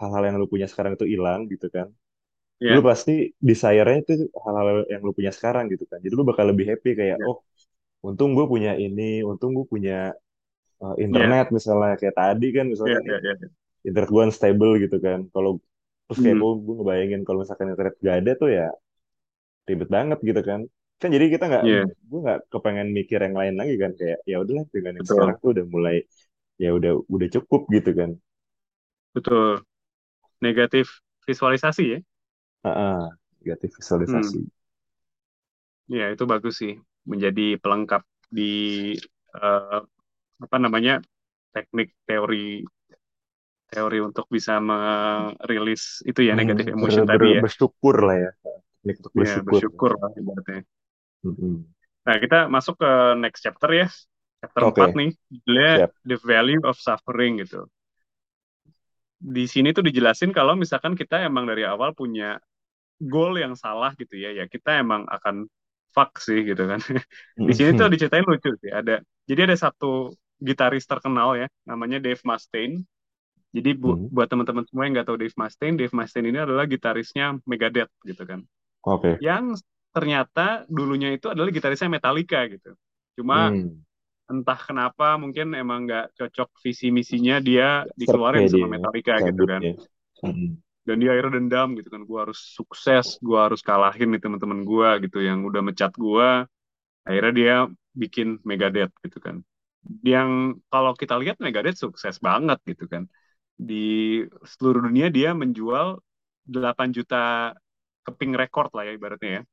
hal-hal 0.02 0.24
yang 0.28 0.38
lu 0.42 0.48
punya 0.54 0.68
sekarang 0.72 0.94
itu 0.98 1.06
hilang 1.14 1.42
gitu 1.54 1.68
kan. 1.76 1.88
Lu 2.74 2.80
Iya, 2.80 2.86
pasti 2.90 3.34
desire-nya 3.50 4.00
itu 4.06 4.14
hal-hal 4.46 4.68
yang 4.94 5.02
lu 5.08 5.12
punya 5.18 5.32
sekarang 5.38 5.66
gitu 5.74 5.86
kan. 5.92 6.00
Jadi 6.06 6.14
lu 6.20 6.26
bakal 6.30 6.46
lebih 6.52 6.66
happy 6.72 6.92
kayak, 7.00 7.18
iya, 7.18 7.28
oh 7.28 7.38
untung 8.08 8.32
gue 8.38 8.46
punya 8.54 8.72
ini, 8.86 9.22
untung 9.30 9.52
gue 9.58 9.66
punya 9.74 10.14
uh, 10.84 10.96
internet 11.06 11.46
misalnya 11.58 11.94
kayak 12.00 12.16
tadi 12.22 12.46
kan 12.58 12.66
iya, 12.86 12.98
misalkan 13.00 13.04
iya, 13.08 13.18
iya. 13.26 13.34
internet 13.88 14.10
gue 14.16 14.24
unstable 14.30 14.72
gitu 14.84 14.98
kan. 15.08 15.20
Kalau 15.34 15.52
terus 16.08 16.20
kayak 16.24 16.38
Hmm, 16.38 16.42
gue 16.42 16.52
gue 16.66 16.76
ngebayangin 16.80 17.22
kalau 17.28 17.40
misalkan 17.44 17.68
internet 17.74 17.96
gak 18.08 18.16
ada 18.22 18.32
tuh 18.42 18.50
ya 18.58 18.66
ribet 19.70 19.90
banget 19.96 20.18
gitu 20.30 20.42
kan. 20.50 20.60
Kan 21.02 21.10
jadi 21.16 21.26
kita 21.34 21.44
nggak 21.52 21.66
iya, 21.66 21.86
gue 22.10 22.20
nggak 22.26 22.40
kepengen 22.52 22.88
mikir 22.98 23.20
yang 23.26 23.36
lain 23.40 23.56
lagi 23.60 23.74
kan 23.84 23.92
kayak 24.00 24.18
ya 24.30 24.36
udahlah 24.44 24.66
dengan 24.76 24.94
yang 25.00 25.08
sekarang 25.12 25.36
tuh 25.42 25.50
udah 25.54 25.66
mulai 25.76 25.96
ya 26.64 26.70
udah 26.78 26.92
udah 27.16 27.28
cukup 27.36 27.62
gitu 27.76 27.92
kan. 28.00 28.12
Betul. 29.16 29.66
Negatif 30.44 30.88
visualisasi 31.28 31.84
ya. 31.94 32.00
ah 32.70 33.08
negatif 33.40 33.72
Hmm, 34.08 34.32
visualisasi 34.32 34.40
ya 35.98 36.04
itu 36.14 36.24
bagus 36.32 36.54
sih. 36.62 36.74
Menjadi 37.12 37.42
pelengkap 37.64 38.02
di 38.38 38.42
eh, 39.36 39.80
apa 40.44 40.58
namanya 40.64 40.94
teknik 41.56 41.88
teori 42.08 42.64
teori 43.72 43.98
untuk 44.08 44.26
bisa 44.36 44.54
merilis 44.70 46.02
itu 46.10 46.22
ya 46.30 46.34
Hmm, 46.34 46.40
negatif 46.40 46.66
ber, 46.82 46.94
emotion 46.94 47.04
tadi 47.10 47.28
ya. 47.38 47.44
bersyukur 47.44 47.96
lah 48.08 48.16
ya 48.26 48.30
teknik 48.74 48.96
untuk 49.02 49.14
Ya 49.24 49.34
bersyukur 49.48 49.48
bersyukur 49.48 49.92
lah 50.02 50.12
ibaratnya. 50.20 50.62
Mm-mm. 51.26 51.66
Nah 52.06 52.16
kita 52.24 52.38
masuk 52.56 52.76
ke 52.82 52.90
next 53.22 53.42
chapter 53.46 53.70
ya. 53.82 53.86
Chapter 54.42 54.64
4 54.70 54.90
oke 54.90 55.00
nih. 55.00 55.10
Judulnya 55.34 55.72
siap 55.72 55.92
The 56.08 56.18
Value 56.30 56.62
of 56.70 56.76
Suffering 56.78 57.34
gitu. 57.42 57.66
Di 59.36 59.44
sini 59.50 59.72
tuh 59.74 59.84
dijelasin 59.88 60.30
kalau 60.36 60.54
misalkan 60.60 60.94
kita 60.94 61.24
emang 61.26 61.48
dari 61.50 61.64
awal 61.66 61.96
punya 61.96 62.38
goal 63.02 63.36
yang 63.40 63.54
salah 63.58 63.92
gitu 64.00 64.16
ya, 64.20 64.32
ya 64.36 64.46
kita 64.50 64.82
emang 64.84 65.06
akan 65.10 65.48
fuck 65.96 66.12
sih 66.22 66.44
gitu 66.50 66.64
kan. 66.72 66.80
Di 67.48 67.54
sini 67.58 67.72
tuh 67.78 67.88
diceritain 67.94 68.26
lucu 68.28 68.52
sih. 68.64 68.72
Ada 68.74 69.02
jadi 69.30 69.42
ada 69.52 69.58
satu 69.58 70.12
gitaris 70.42 70.86
terkenal 70.88 71.36
ya, 71.40 71.48
namanya 71.68 71.98
Dave 72.04 72.22
Mustaine. 72.26 72.84
Jadi 73.56 73.72
bu- 73.78 73.98
Mm. 73.98 74.12
buat 74.12 74.28
teman-teman 74.28 74.64
semua 74.68 74.84
yang 74.86 74.94
nggak 75.00 75.08
tahu 75.08 75.18
Dave 75.22 75.38
Mustaine, 75.40 75.76
Dave 75.80 75.94
Mustaine 75.96 76.28
ini 76.32 76.40
adalah 76.44 76.66
gitarisnya 76.68 77.40
Megadeth 77.48 77.92
gitu 78.04 78.24
kan. 78.28 78.44
oke 78.84 79.12
Yang 79.22 79.64
ternyata 79.96 80.68
dulunya 80.68 81.16
itu 81.16 81.28
adalah 81.32 81.50
gitarisnya 81.52 81.90
Metallica 81.92 82.40
gitu. 82.52 82.76
Cuma 83.16 83.52
Hmm. 83.52 83.86
entah 84.26 84.60
kenapa 84.60 85.16
mungkin 85.22 85.54
emang 85.54 85.86
nggak 85.86 86.06
cocok 86.18 86.50
visi 86.66 86.90
misinya 86.90 87.38
dia 87.40 87.86
ya 87.86 87.88
dikeluarin 87.94 88.46
sama 88.50 88.66
dia 88.66 88.74
Metallica 88.74 89.14
gitu 89.22 89.38
cabut 89.38 89.48
kan 89.48 89.62
ya 89.62 89.74
Mm-mm. 90.26 90.58
dan 90.86 90.96
dia 91.02 91.10
akhirnya 91.14 91.34
dendam 91.42 91.74
gitu 91.78 91.90
kan 91.94 92.02
gue 92.06 92.20
harus 92.24 92.40
sukses 92.58 93.18
gue 93.22 93.38
harus 93.38 93.62
kalahin 93.66 94.10
nih 94.14 94.22
teman-teman 94.22 94.62
gue 94.66 94.90
gitu 95.10 95.18
yang 95.22 95.42
udah 95.50 95.62
mecat 95.66 95.92
gue 95.98 96.30
akhirnya 97.08 97.34
dia 97.40 97.56
bikin 97.96 98.28
Megadeth 98.46 98.94
gitu 99.06 99.18
kan 99.22 99.42
yang 100.12 100.30
kalau 100.72 100.92
kita 101.02 101.16
lihat 101.22 101.38
Megadeth 101.44 101.78
sukses 101.84 102.16
banget 102.28 102.58
gitu 102.70 102.84
kan. 102.94 103.04
Di 103.70 103.76
seluruh 104.52 104.82
dunia 104.88 105.08
dia 105.18 105.30
menjual 105.42 105.88
8 106.46 106.90
juta 106.98 107.18
keping 108.06 108.34
record 108.42 108.70
lah 108.76 108.84
ya 108.88 108.94
ibaratnya 108.98 109.32
ya. 109.42 109.44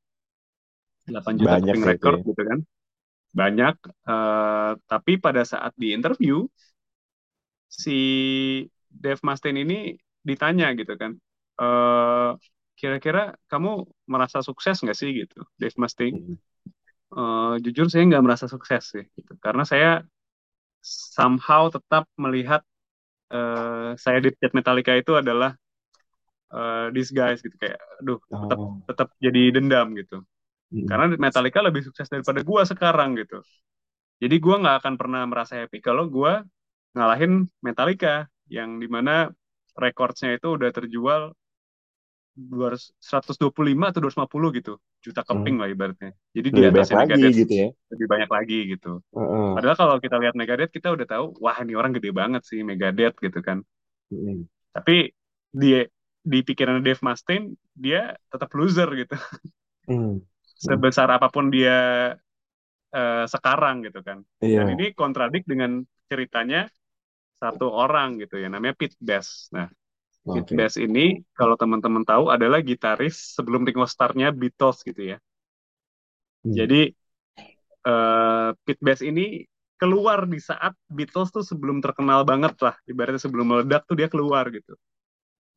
8 1.11 1.35
juta 1.41 1.57
banyak 1.57 1.63
keping 1.63 1.83
record 1.91 2.19
ya. 2.19 2.23
gitu 2.29 2.43
kan. 2.51 2.59
Banyak 3.41 3.75
eh, 4.13 4.73
tapi 4.91 5.13
pada 5.25 5.43
saat 5.47 5.73
di 5.79 5.95
interview 5.97 6.45
si 7.69 7.93
Dave 8.89 9.21
Mustaine 9.27 9.59
ini 9.65 9.77
ditanya 10.23 10.67
gitu 10.79 10.95
kan 11.01 11.13
eh 11.63 12.31
kira-kira 12.79 13.37
kamu 13.51 13.71
merasa 14.13 14.39
sukses 14.43 14.77
nggak 14.83 14.97
sih? 15.01 15.11
gitu 15.21 15.39
Dave 15.61 15.77
Mustaine. 15.83 16.19
"Eh, 17.19 17.55
jujur 17.65 17.87
saya 17.93 18.03
nggak 18.09 18.25
merasa 18.27 18.47
sukses 18.55 18.83
sih 18.93 19.05
gitu. 19.19 19.33
Karena 19.45 19.63
saya 19.73 19.89
somehow 20.83 21.71
tetap 21.73 22.05
melihat 22.19 22.63
eh, 23.35 23.91
saya 23.99 24.19
di 24.25 24.31
Death 24.41 24.55
Metallica 24.59 24.93
itu 24.99 25.13
adalah 25.23 25.53
eh, 26.53 26.87
disguise 26.97 27.41
gitu 27.45 27.57
kayak 27.63 27.79
aduh 28.01 28.19
tetap 28.41 28.59
Oh, 28.61 28.77
tetap 28.89 29.09
jadi 29.23 29.41
dendam 29.57 29.89
gitu 29.99 30.23
Mm. 30.73 30.89
Karena 30.91 31.07
Metallica 31.21 31.61
lebih 31.63 31.87
sukses 31.87 32.11
daripada 32.11 32.43
gua 32.43 32.67
sekarang 32.67 33.15
gitu. 33.21 33.45
Jadi 34.19 34.37
gua 34.43 34.57
nggak 34.63 34.77
akan 34.83 34.95
pernah 35.01 35.23
merasa 35.31 35.55
happy 35.63 35.79
kalau 35.85 36.11
gua 36.11 36.43
ngalahin 36.97 37.47
Metallica 37.63 38.27
yang 38.51 38.81
di 38.83 38.89
mana 38.91 39.29
rekordsnya 39.77 40.37
itu 40.41 40.59
udah 40.59 40.71
terjual 40.73 41.23
125 43.01 43.93
atau 43.93 44.01
250 44.03 44.49
gitu 44.57 44.75
juta 45.03 45.21
keping 45.21 45.59
Mm. 45.59 45.61
lah 45.61 45.69
ibaratnya. 45.69 46.11
Jadi 46.31 46.49
di 46.49 46.61
Lebih 46.63 46.79
atasnya 46.79 46.97
lagi 47.03 47.13
Megadeth 47.19 47.37
gitu 47.43 47.55
ya. 47.59 47.69
lebih 47.91 48.07
banyak 48.07 48.31
lagi 48.31 48.59
gitu. 48.71 48.93
Heeh. 49.11 49.49
Padahal 49.59 49.77
kalau 49.77 49.97
kita 49.99 50.17
lihat 50.23 50.35
Megadeth 50.39 50.71
kita 50.71 50.89
udah 50.95 51.07
tahu 51.07 51.25
wah 51.43 51.59
ini 51.59 51.75
orang 51.75 51.93
gede 51.93 52.11
banget 52.11 52.43
sih 52.47 52.63
Megadeth 52.63 53.19
gitu 53.19 53.43
kan. 53.43 53.61
Mm. 54.09 54.47
Tapi 54.71 55.11
di 55.51 55.83
di 56.23 56.39
pikiran 56.41 56.79
Dave 56.81 57.03
Mustaine 57.03 57.59
dia 57.75 58.15
tetap 58.31 58.49
loser 58.55 58.87
gitu. 58.95 59.19
Mm. 59.91 60.23
Sebesar 60.63 61.11
apa 61.11 61.27
pun 61.27 61.51
dia 61.51 62.15
eh, 62.93 63.25
sekarang 63.27 63.83
gitu 63.83 64.01
kan. 64.01 64.23
Dan 64.39 64.71
Iya. 64.71 64.79
ini 64.79 64.87
kontradik 64.95 65.43
dengan 65.43 65.83
ceritanya 66.07 66.71
satu 67.35 67.75
orang 67.75 68.23
gitu 68.23 68.39
ya 68.39 68.47
namanya 68.47 68.79
Pete 68.79 68.95
Best. 69.03 69.51
Nah, 69.51 69.67
Pete 70.23 70.55
Oke. 70.55 70.55
Best 70.55 70.79
ini 70.79 71.19
kalau 71.35 71.59
teman-teman 71.59 72.07
tahu 72.07 72.31
adalah 72.31 72.63
gitaris 72.63 73.35
sebelum 73.35 73.67
Ringo 73.67 73.83
Starr-nya 73.83 74.31
Beatles 74.31 74.87
gitu 74.87 75.15
ya. 75.15 75.19
Mm. 76.47 76.55
Jadi 76.55 76.83
eh 77.83 78.51
Pete 78.63 78.83
Best 78.83 79.03
ini 79.03 79.43
keluar 79.75 80.31
di 80.31 80.39
saat 80.39 80.79
Beatles 80.87 81.35
tuh 81.35 81.43
sebelum 81.43 81.83
terkenal 81.83 82.23
banget 82.23 82.55
lah, 82.63 82.79
ibaratnya 82.87 83.19
sebelum 83.19 83.51
meledak 83.51 83.83
tuh 83.83 83.99
dia 83.99 84.07
keluar 84.07 84.47
gitu. 84.55 84.79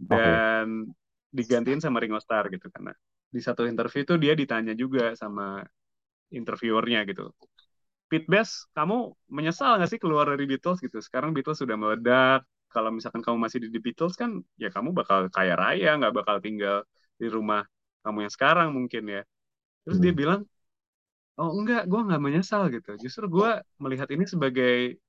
Dan 0.02 0.90
digantiin 1.30 1.78
sama 1.78 2.02
Ringo 2.02 2.18
Starr 2.18 2.50
gitu 2.50 2.72
karena 2.74 2.96
di 3.30 3.42
satu 3.44 3.68
interview 3.70 4.02
tuh 4.08 4.18
dia 4.18 4.34
ditanya 4.34 4.74
juga 4.74 5.14
sama 5.14 5.62
interviewernya 6.34 7.06
gitu. 7.06 7.30
Pete 8.10 8.26
Best, 8.26 8.70
kamu 8.74 9.14
menyesal 9.30 9.78
nggak 9.78 9.90
sih 9.94 10.02
keluar 10.02 10.30
dari 10.30 10.46
Beatles 10.50 10.82
gitu? 10.82 10.98
Sekarang 11.02 11.34
Beatles 11.34 11.62
sudah 11.62 11.78
meledak. 11.78 12.42
Kalau 12.76 12.90
misalkan 12.96 13.24
kamu 13.26 13.38
masih 13.46 13.60
di 13.64 13.70
The 13.74 13.80
Beatles 13.86 14.16
kan, 14.22 14.32
ya 14.64 14.70
kamu 14.76 14.90
bakal 15.00 15.20
kaya 15.36 15.54
raya, 15.64 15.90
nggak 16.00 16.14
bakal 16.20 16.38
tinggal 16.46 16.78
di 17.22 17.28
rumah 17.36 17.62
kamu 18.04 18.18
yang 18.28 18.34
sekarang 18.38 18.70
mungkin 18.78 19.04
ya. 19.16 19.22
Terus 19.86 20.00
dia 20.04 20.14
Mm. 20.14 20.20
bilang, 20.22 20.42
oh 21.40 21.50
enggak, 21.58 21.82
gue 21.92 22.00
nggak 22.08 22.22
menyesal 22.26 22.64
gitu. 22.76 22.90
Justru 23.04 23.26
gue 23.36 23.50
melihat 23.84 24.08
ini 24.16 24.26
sebagai 24.34 25.00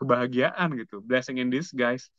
kebahagiaan 0.00 0.68
gitu, 0.80 0.98
blessing 1.04 1.38
in 1.42 1.48
disguise. 1.52 2.10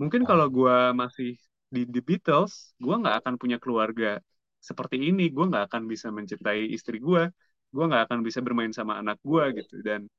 Mungkin 0.00 0.24
kalau 0.26 0.46
gue 0.50 0.76
masih 0.96 1.36
di 1.70 1.86
The 1.86 2.00
Beatles, 2.02 2.74
gue 2.82 2.94
nggak 2.94 3.22
akan 3.24 3.34
punya 3.40 3.58
keluarga 3.62 4.18
seperti 4.62 4.96
ini. 5.12 5.30
Gue 5.30 5.46
nggak 5.50 5.70
akan 5.70 5.82
bisa 5.86 6.08
mencintai 6.10 6.70
istri 6.74 6.98
gue. 6.98 7.30
Gue 7.70 7.84
nggak 7.86 8.10
akan 8.10 8.20
bisa 8.26 8.40
bermain 8.42 8.72
sama 8.74 8.98
anak 9.00 9.18
gue 9.22 9.44
gitu. 9.62 9.78
Dan 9.86 10.10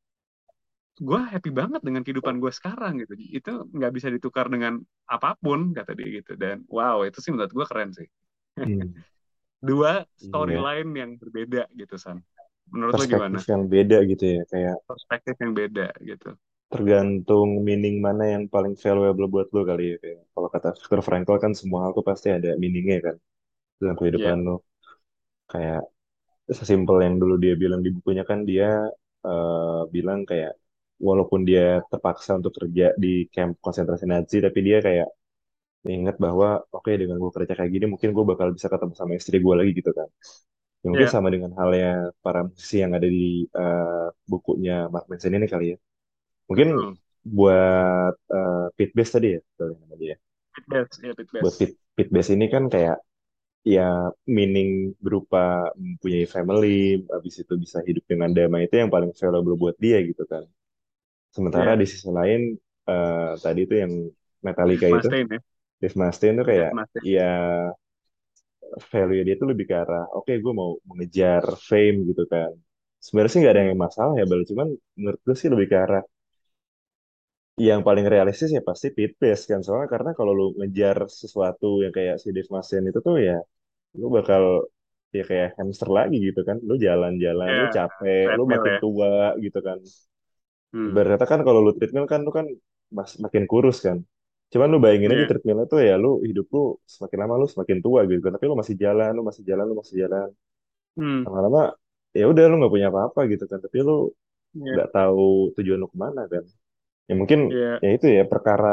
gue 1.00 1.20
happy 1.34 1.50
banget 1.56 1.82
dengan 1.86 2.02
kehidupan 2.06 2.36
gue 2.44 2.52
sekarang 2.54 3.02
gitu. 3.02 3.14
Itu 3.18 3.52
nggak 3.72 3.92
bisa 3.96 4.08
ditukar 4.14 4.48
dengan 4.54 4.82
apa 5.08 5.38
pun 5.40 5.72
kata 5.78 5.92
dia 5.98 6.08
gitu. 6.22 6.32
Dan 6.36 6.66
wow, 6.70 7.04
itu 7.08 7.18
sih 7.24 7.32
menurut 7.34 7.54
gue 7.54 7.66
keren 7.70 7.90
sih. 7.96 8.08
Mm. 8.66 9.04
Dua 9.68 10.06
Iya. 10.22 10.66
storyline 10.66 10.90
yang 10.98 11.12
berbeda 11.22 11.70
gitu 11.78 11.96
San. 12.02 12.18
Menurut 12.74 12.96
lo 12.98 13.06
gimana? 13.06 13.40
Perspektif 13.40 13.44
yang 13.52 13.64
beda 13.74 13.98
gitu 14.12 14.24
ya. 14.36 14.42
Kayak 14.52 14.78
Perspektif 14.90 15.36
yang 15.42 15.54
beda 15.58 15.88
gitu. 16.06 16.38
tergantung 16.72 17.50
meaning 17.68 17.96
mana 18.06 18.24
yang 18.34 18.44
paling 18.54 18.74
valuable 18.84 19.28
buat 19.34 19.48
lo 19.56 19.62
kali 19.70 19.84
ya. 19.92 19.96
Kayak 20.04 20.20
kalau 20.34 20.50
kata 20.56 20.68
Viktor 20.80 21.02
Frankl 21.08 21.36
kan 21.44 21.52
semua 21.60 21.80
hal 21.86 21.92
tuh 21.98 22.06
pasti 22.10 22.28
ada 22.38 22.50
meaningnya 22.62 22.98
kan 23.08 23.16
dalam 23.82 23.96
kehidupan 24.02 24.38
lo. 24.48 24.56
Kayak 25.52 25.82
sesimpel 26.60 26.98
yang 27.06 27.16
dulu 27.22 27.36
dia 27.44 27.54
bilang 27.64 27.82
di 27.86 27.92
bukunya 27.98 28.24
kan 28.32 28.40
dia 28.50 28.68
eh, 29.28 29.82
bilang 29.96 30.20
kayak 30.30 30.54
walaupun 31.08 31.42
dia 31.50 31.82
terpaksa 31.92 32.32
untuk 32.40 32.54
kerja 32.60 32.86
di 33.04 33.08
camp 33.34 33.52
konsentrasi 33.66 34.06
Nazi 34.14 34.38
tapi 34.46 34.60
dia 34.68 34.78
kayak 34.88 35.08
ingat 35.98 36.16
bahwa 36.26 36.48
oke 36.78 36.92
dengan 37.02 37.18
gue 37.24 37.32
kerja 37.36 37.54
kayak 37.58 37.72
gini 37.76 37.86
mungkin 37.94 38.10
gue 38.16 38.26
bakal 38.32 38.48
bisa 38.56 38.68
ketemu 38.74 38.94
sama 39.00 39.14
istri 39.20 39.38
gue 39.46 39.56
lagi 39.60 39.72
gitu 39.80 39.92
kan. 40.00 40.10
Ya 40.84 40.88
mungkin 40.94 41.08
Iya, 41.08 41.16
sama 41.16 41.28
dengan 41.34 41.52
halnya 41.60 41.88
para 42.26 42.40
musisi 42.48 42.76
yang 42.84 42.94
ada 42.98 43.08
di 43.18 43.46
eh, 43.62 44.08
bukunya 44.32 44.74
Mark 44.94 45.06
Manson 45.10 45.38
ini 45.38 45.48
kali 45.54 45.66
ya. 45.74 45.78
Mungkin 46.50 46.70
betul. 46.76 46.98
buat 47.38 48.16
eh, 48.36 48.66
Pete 48.78 48.94
Best 48.98 49.12
tadi 49.16 49.28
ya, 49.36 49.40
betul 49.50 49.70
nama 49.82 49.96
dia. 50.04 50.16
Pit 50.54 50.66
Best, 50.68 51.04
ya 51.04 51.14
Pit 51.14 51.30
Buat 51.42 51.54
Best. 51.54 51.60
Pete, 51.60 51.76
Pete 51.96 52.12
Best 52.16 52.30
ini 52.36 52.46
kan 52.54 52.64
kayak 52.74 52.98
ya 53.76 54.12
meaning 54.36 54.70
berupa 55.06 55.70
mempunyai 55.78 56.26
family, 56.36 57.04
habis 57.14 57.36
itu 57.44 57.54
bisa 57.64 57.80
hidup 57.88 58.04
dengan 58.12 58.30
damai 58.38 58.62
itu 58.68 58.76
yang 58.82 58.92
paling 58.96 59.12
valuable 59.22 59.56
buat 59.62 59.78
dia 59.84 59.98
gitu 60.10 60.24
kan. 60.32 60.44
Sementara 61.36 61.70
Iya, 61.70 61.82
di 61.82 61.86
sisi 61.92 62.08
lain 62.20 62.40
eh, 62.90 63.32
tadi 63.44 63.60
itu 63.66 63.74
yang 63.84 63.94
Metallica 64.46 64.86
Dave 64.86 64.90
itu, 64.98 65.08
Mustaine 65.10 65.28
ya. 65.36 65.40
Dave 65.82 65.96
Mustaine 66.02 66.36
tuh 66.42 66.48
Dave 66.52 66.52
kayak 66.52 66.72
Mustaine. 66.72 67.08
ya 67.16 67.24
value 68.92 69.24
dia 69.28 69.36
tuh 69.42 69.48
lebih 69.52 69.66
ke 69.70 69.76
arah 69.84 70.04
oke 70.18 70.32
gue 70.44 70.54
mau 70.60 70.70
mengejar 70.90 71.44
fame 71.70 71.98
gitu 72.10 72.24
kan. 72.34 72.52
Sebenarnya 73.04 73.32
sih 73.34 73.40
nggak 73.42 73.54
ada 73.56 73.62
yang 73.70 73.82
masalah 73.86 74.14
ya, 74.20 74.26
Bal. 74.30 74.42
Cuman 74.50 74.68
menurut 75.00 75.20
gue 75.26 75.36
sih 75.42 75.50
lebih 75.54 75.68
ke 75.72 75.78
arah 75.86 76.04
yang 77.70 77.82
paling 77.88 78.06
realistis 78.14 78.50
ya 78.58 78.62
pasti 78.70 78.88
pit 78.98 79.12
pace 79.22 79.44
kan 79.52 79.60
soalnya 79.66 79.90
karena 79.94 80.12
kalau 80.18 80.32
lu 80.40 80.46
ngejar 80.60 80.98
sesuatu 81.22 81.68
yang 81.84 81.94
kayak 81.98 82.16
si 82.22 82.28
Dave 82.36 82.50
Mustaine 82.54 82.88
itu 82.92 83.00
tuh 83.08 83.16
ya 83.28 83.38
lu 84.02 84.08
bakal 84.18 84.44
ya 85.18 85.24
kayak 85.30 85.50
hamster 85.60 85.90
lagi 86.00 86.18
gitu 86.28 86.42
kan 86.50 86.58
lu 86.70 86.76
jalan-jalan 86.86 87.52
lu 87.62 87.66
Ya, 87.66 87.72
capek 87.76 88.28
lu 88.38 88.44
makin 88.54 88.74
ya. 88.74 88.82
tua 88.84 89.12
gitu 89.46 89.60
kan 89.68 89.80
Hmm. 90.74 90.90
ibarat 90.90 91.10
kata 91.16 91.26
kan 91.32 91.40
kalau 91.48 91.60
lu 91.66 91.72
treadmill 91.78 92.06
kan 92.14 92.20
lu 92.28 92.32
kan 92.38 92.46
mas 92.98 93.12
makin 93.24 93.44
kurus 93.52 93.78
kan 93.86 93.98
cuman 94.52 94.68
lu 94.74 94.78
bayangin 94.84 95.12
aja 95.16 95.24
Iya. 95.24 95.30
treadmillnya 95.30 95.66
tuh 95.74 95.80
ya 95.90 95.94
lu 96.04 96.08
hidup 96.30 96.46
lu 96.56 96.60
semakin 96.94 97.18
lama 97.24 97.34
lu 97.42 97.48
semakin 97.54 97.78
tua 97.86 98.00
gitu 98.10 98.22
kan 98.26 98.32
tapi 98.36 98.46
lu 98.52 98.56
masih 98.62 98.76
jalan 98.84 99.10
lu 99.18 99.22
masih 99.30 99.44
jalan 99.50 99.66
lu 99.70 99.76
masih 99.82 99.96
jalan 100.04 100.28
Hmm. 100.98 101.24
lama-lama 101.26 101.60
ya 102.20 102.24
udah 102.32 102.44
lu 102.50 102.54
nggak 102.60 102.74
punya 102.76 102.88
apa-apa 102.94 103.20
gitu 103.32 103.46
kan 103.52 103.60
tapi 103.66 103.78
lu 103.88 103.94
Iya. 104.56 104.72
nggak 104.74 104.90
tahu 104.96 105.22
tujuan 105.56 105.80
lu 105.84 105.88
ke 105.94 105.98
mana 106.06 106.22
kan 106.34 106.44
ya 107.10 107.14
mungkin 107.22 107.40
Iya, 107.52 107.80
ya 107.84 107.90
itu 107.98 108.06
ya 108.18 108.24
perkara 108.34 108.68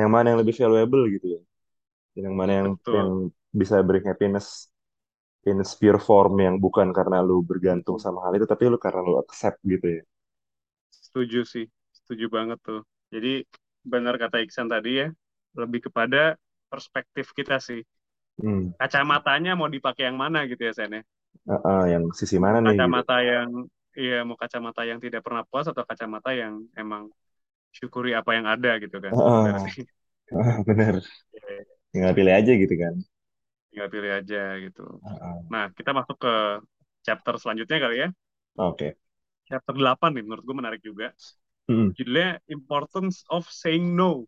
yang 0.00 0.10
mana 0.14 0.26
yang 0.34 0.40
lebih 0.42 0.54
valuable 0.60 1.02
gitu 1.14 1.26
ya 1.36 1.40
yang 2.24 2.34
mana 2.40 2.52
yang 2.60 2.68
yang 2.96 3.10
betul. 3.10 3.30
bisa 3.60 3.76
bring 3.88 4.04
happiness 4.10 4.70
in 5.48 5.56
its 5.62 5.74
pure 5.80 6.00
form 6.08 6.34
yang 6.46 6.56
bukan 6.64 6.88
karena 6.98 7.18
lu 7.28 7.36
bergantung 7.50 7.96
sama 8.04 8.18
hal 8.24 8.32
itu 8.38 8.46
tapi 8.52 8.64
lu 8.72 8.78
karena 8.84 9.00
lu 9.08 9.14
accept 9.22 9.58
gitu 9.72 9.86
ya 10.00 10.02
Setuju 11.10 11.40
sih. 11.46 11.66
Setuju 11.98 12.26
banget 12.30 12.58
tuh. 12.62 12.80
Jadi 13.14 13.42
benar 13.82 14.14
kata 14.22 14.36
Iksan 14.46 14.68
tadi 14.70 15.02
ya, 15.02 15.08
lebih 15.58 15.80
kepada 15.90 16.38
perspektif 16.70 17.26
kita 17.34 17.58
sih. 17.58 17.82
hmm. 18.42 18.74
Kacamatanya 18.80 19.52
mau 19.58 19.68
dipakai 19.70 20.08
yang 20.10 20.18
mana 20.18 20.38
gitu 20.50 20.62
ya, 20.68 20.72
Sen 20.78 20.90
ya? 20.98 21.02
Ah, 21.54 21.60
ah, 21.70 21.82
yang 21.92 22.04
sisi 22.18 22.36
mana 22.44 22.58
nih 22.66 22.76
gitu 22.86 23.00
kacamata 23.00 23.14
yang 23.30 23.50
iya, 24.00 24.14
mau 24.28 24.36
kacamata 24.42 24.82
yang 24.90 24.98
tidak 25.04 25.20
pernah 25.26 25.42
puas 25.48 25.66
atau 25.72 25.84
kacamata 25.90 26.30
yang 26.40 26.54
emang 26.80 27.02
syukuri 27.76 28.10
apa 28.20 28.30
yang 28.38 28.46
ada 28.54 28.70
gitu 28.84 28.96
kan. 29.06 29.16
Ah, 29.16 29.44
Berarti 29.44 29.70
ah, 30.34 30.56
bener 30.68 30.96
ya, 31.34 31.64
tinggal 31.92 32.12
pilih 32.18 32.34
aja 32.38 32.52
gitu 32.62 32.74
kan 32.82 32.94
tinggal 33.70 33.88
pilih 33.94 34.10
aja 34.18 34.38
gitu. 34.64 34.82
Ah, 35.02 35.16
ah. 35.22 35.50
Nah, 35.52 35.64
kita 35.78 35.90
masuk 35.98 36.16
ke 36.24 36.32
chapter 37.06 37.34
selanjutnya 37.42 37.78
kali 37.84 37.96
ya. 38.06 38.08
oke 38.56 38.88
Chapter 39.50 39.74
8 39.80 40.10
nih 40.14 40.22
menurut 40.26 40.44
gue 40.48 40.56
menarik 40.60 40.80
juga. 40.88 41.06
Hmm. 41.68 41.90
Judulnya 41.98 42.28
Importance 42.56 43.16
of 43.34 43.44
Saying 43.50 43.86
No. 43.98 44.24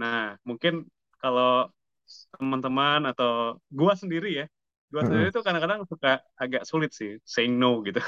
Nah, 0.00 0.36
mungkin 0.48 0.88
kalau 1.22 1.68
teman-teman 2.34 3.00
atau 3.10 3.56
gua 3.72 3.92
sendiri 3.96 4.28
ya, 4.40 4.44
gua 4.92 5.02
Mm-mm. 5.02 5.08
sendiri 5.08 5.30
tuh 5.34 5.42
kadang-kadang 5.46 5.80
suka 5.88 6.20
agak 6.42 6.62
sulit 6.70 6.90
sih 6.98 7.10
saying 7.24 7.54
no 7.62 7.80
gitu. 7.86 8.00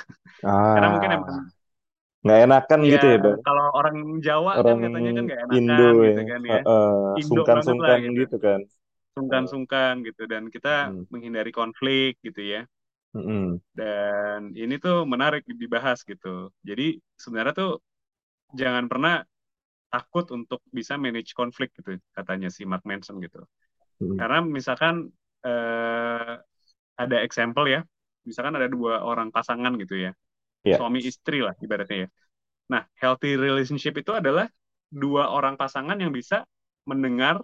Karena 0.74 0.88
mungkin 0.92 1.10
ah 1.12 1.18
emang 1.18 1.34
nggak 2.24 2.38
enakan 2.44 2.80
gitu 2.92 3.04
ya 3.12 3.12
ya 3.12 3.18
bang 3.24 3.38
kalau 3.46 3.64
orang 3.78 3.96
Jawa 4.26 4.52
kan 4.66 4.76
orang 4.78 4.80
katanya 4.84 5.10
kan 5.16 5.24
gak 5.30 5.40
Indo 5.56 5.84
enakan 5.84 5.94
ya 6.08 6.10
gitu 6.10 6.20
kan 6.30 6.40
ya. 6.52 6.56
Ah, 6.56 6.60
ah, 6.70 7.18
Indo 7.20 7.40
banget 7.54 7.76
lah 7.84 7.94
sungkan-sungkan 7.94 8.00
gitu. 8.06 8.20
gitu 8.20 8.34
kan 8.44 8.60
Ah, 9.30 9.50
Sungkan-sungkan 9.56 9.94
gitu 10.06 10.22
dan 10.32 10.44
kita 10.54 10.68
mm, 10.82 11.04
menghindari 11.12 11.50
konflik 11.54 12.18
gitu 12.26 12.40
ya. 12.54 12.60
Mm-mm. 13.14 13.58
Dan 13.74 14.52
ini 14.54 14.74
tuh 14.82 15.06
menarik 15.06 15.46
dibahas 15.46 16.02
gitu. 16.02 16.50
Jadi 16.66 16.98
sebenarnya 17.16 17.54
tuh 17.54 17.72
jangan 18.54 18.86
pernah 18.86 19.22
takut 19.90 20.26
untuk 20.34 20.58
bisa 20.74 20.98
manage 20.98 21.38
konflik 21.38 21.70
gitu 21.78 21.94
katanya 22.10 22.50
si 22.50 22.66
Mark 22.66 22.82
Manson 22.82 23.22
gitu. 23.22 23.46
Mm, 24.02 24.18
Karena 24.18 24.38
misalkan 24.42 24.94
eh, 25.46 26.34
ada 26.94 27.16
example 27.22 27.66
ya, 27.70 27.86
misalkan 28.26 28.58
ada 28.58 28.66
dua 28.66 29.06
orang 29.06 29.30
pasangan 29.30 29.74
gitu 29.78 30.10
ya, 30.10 30.12
ya 30.66 30.78
suami 30.78 30.98
istri 31.02 31.42
lah 31.42 31.54
ibaratnya 31.62 32.06
ya. 32.06 32.08
Nah, 32.74 32.82
healthy 32.98 33.38
relationship 33.38 33.94
itu 33.94 34.10
adalah 34.10 34.50
dua 34.90 35.30
orang 35.30 35.54
pasangan 35.54 35.98
yang 35.98 36.10
bisa 36.10 36.42
mendengar 36.90 37.38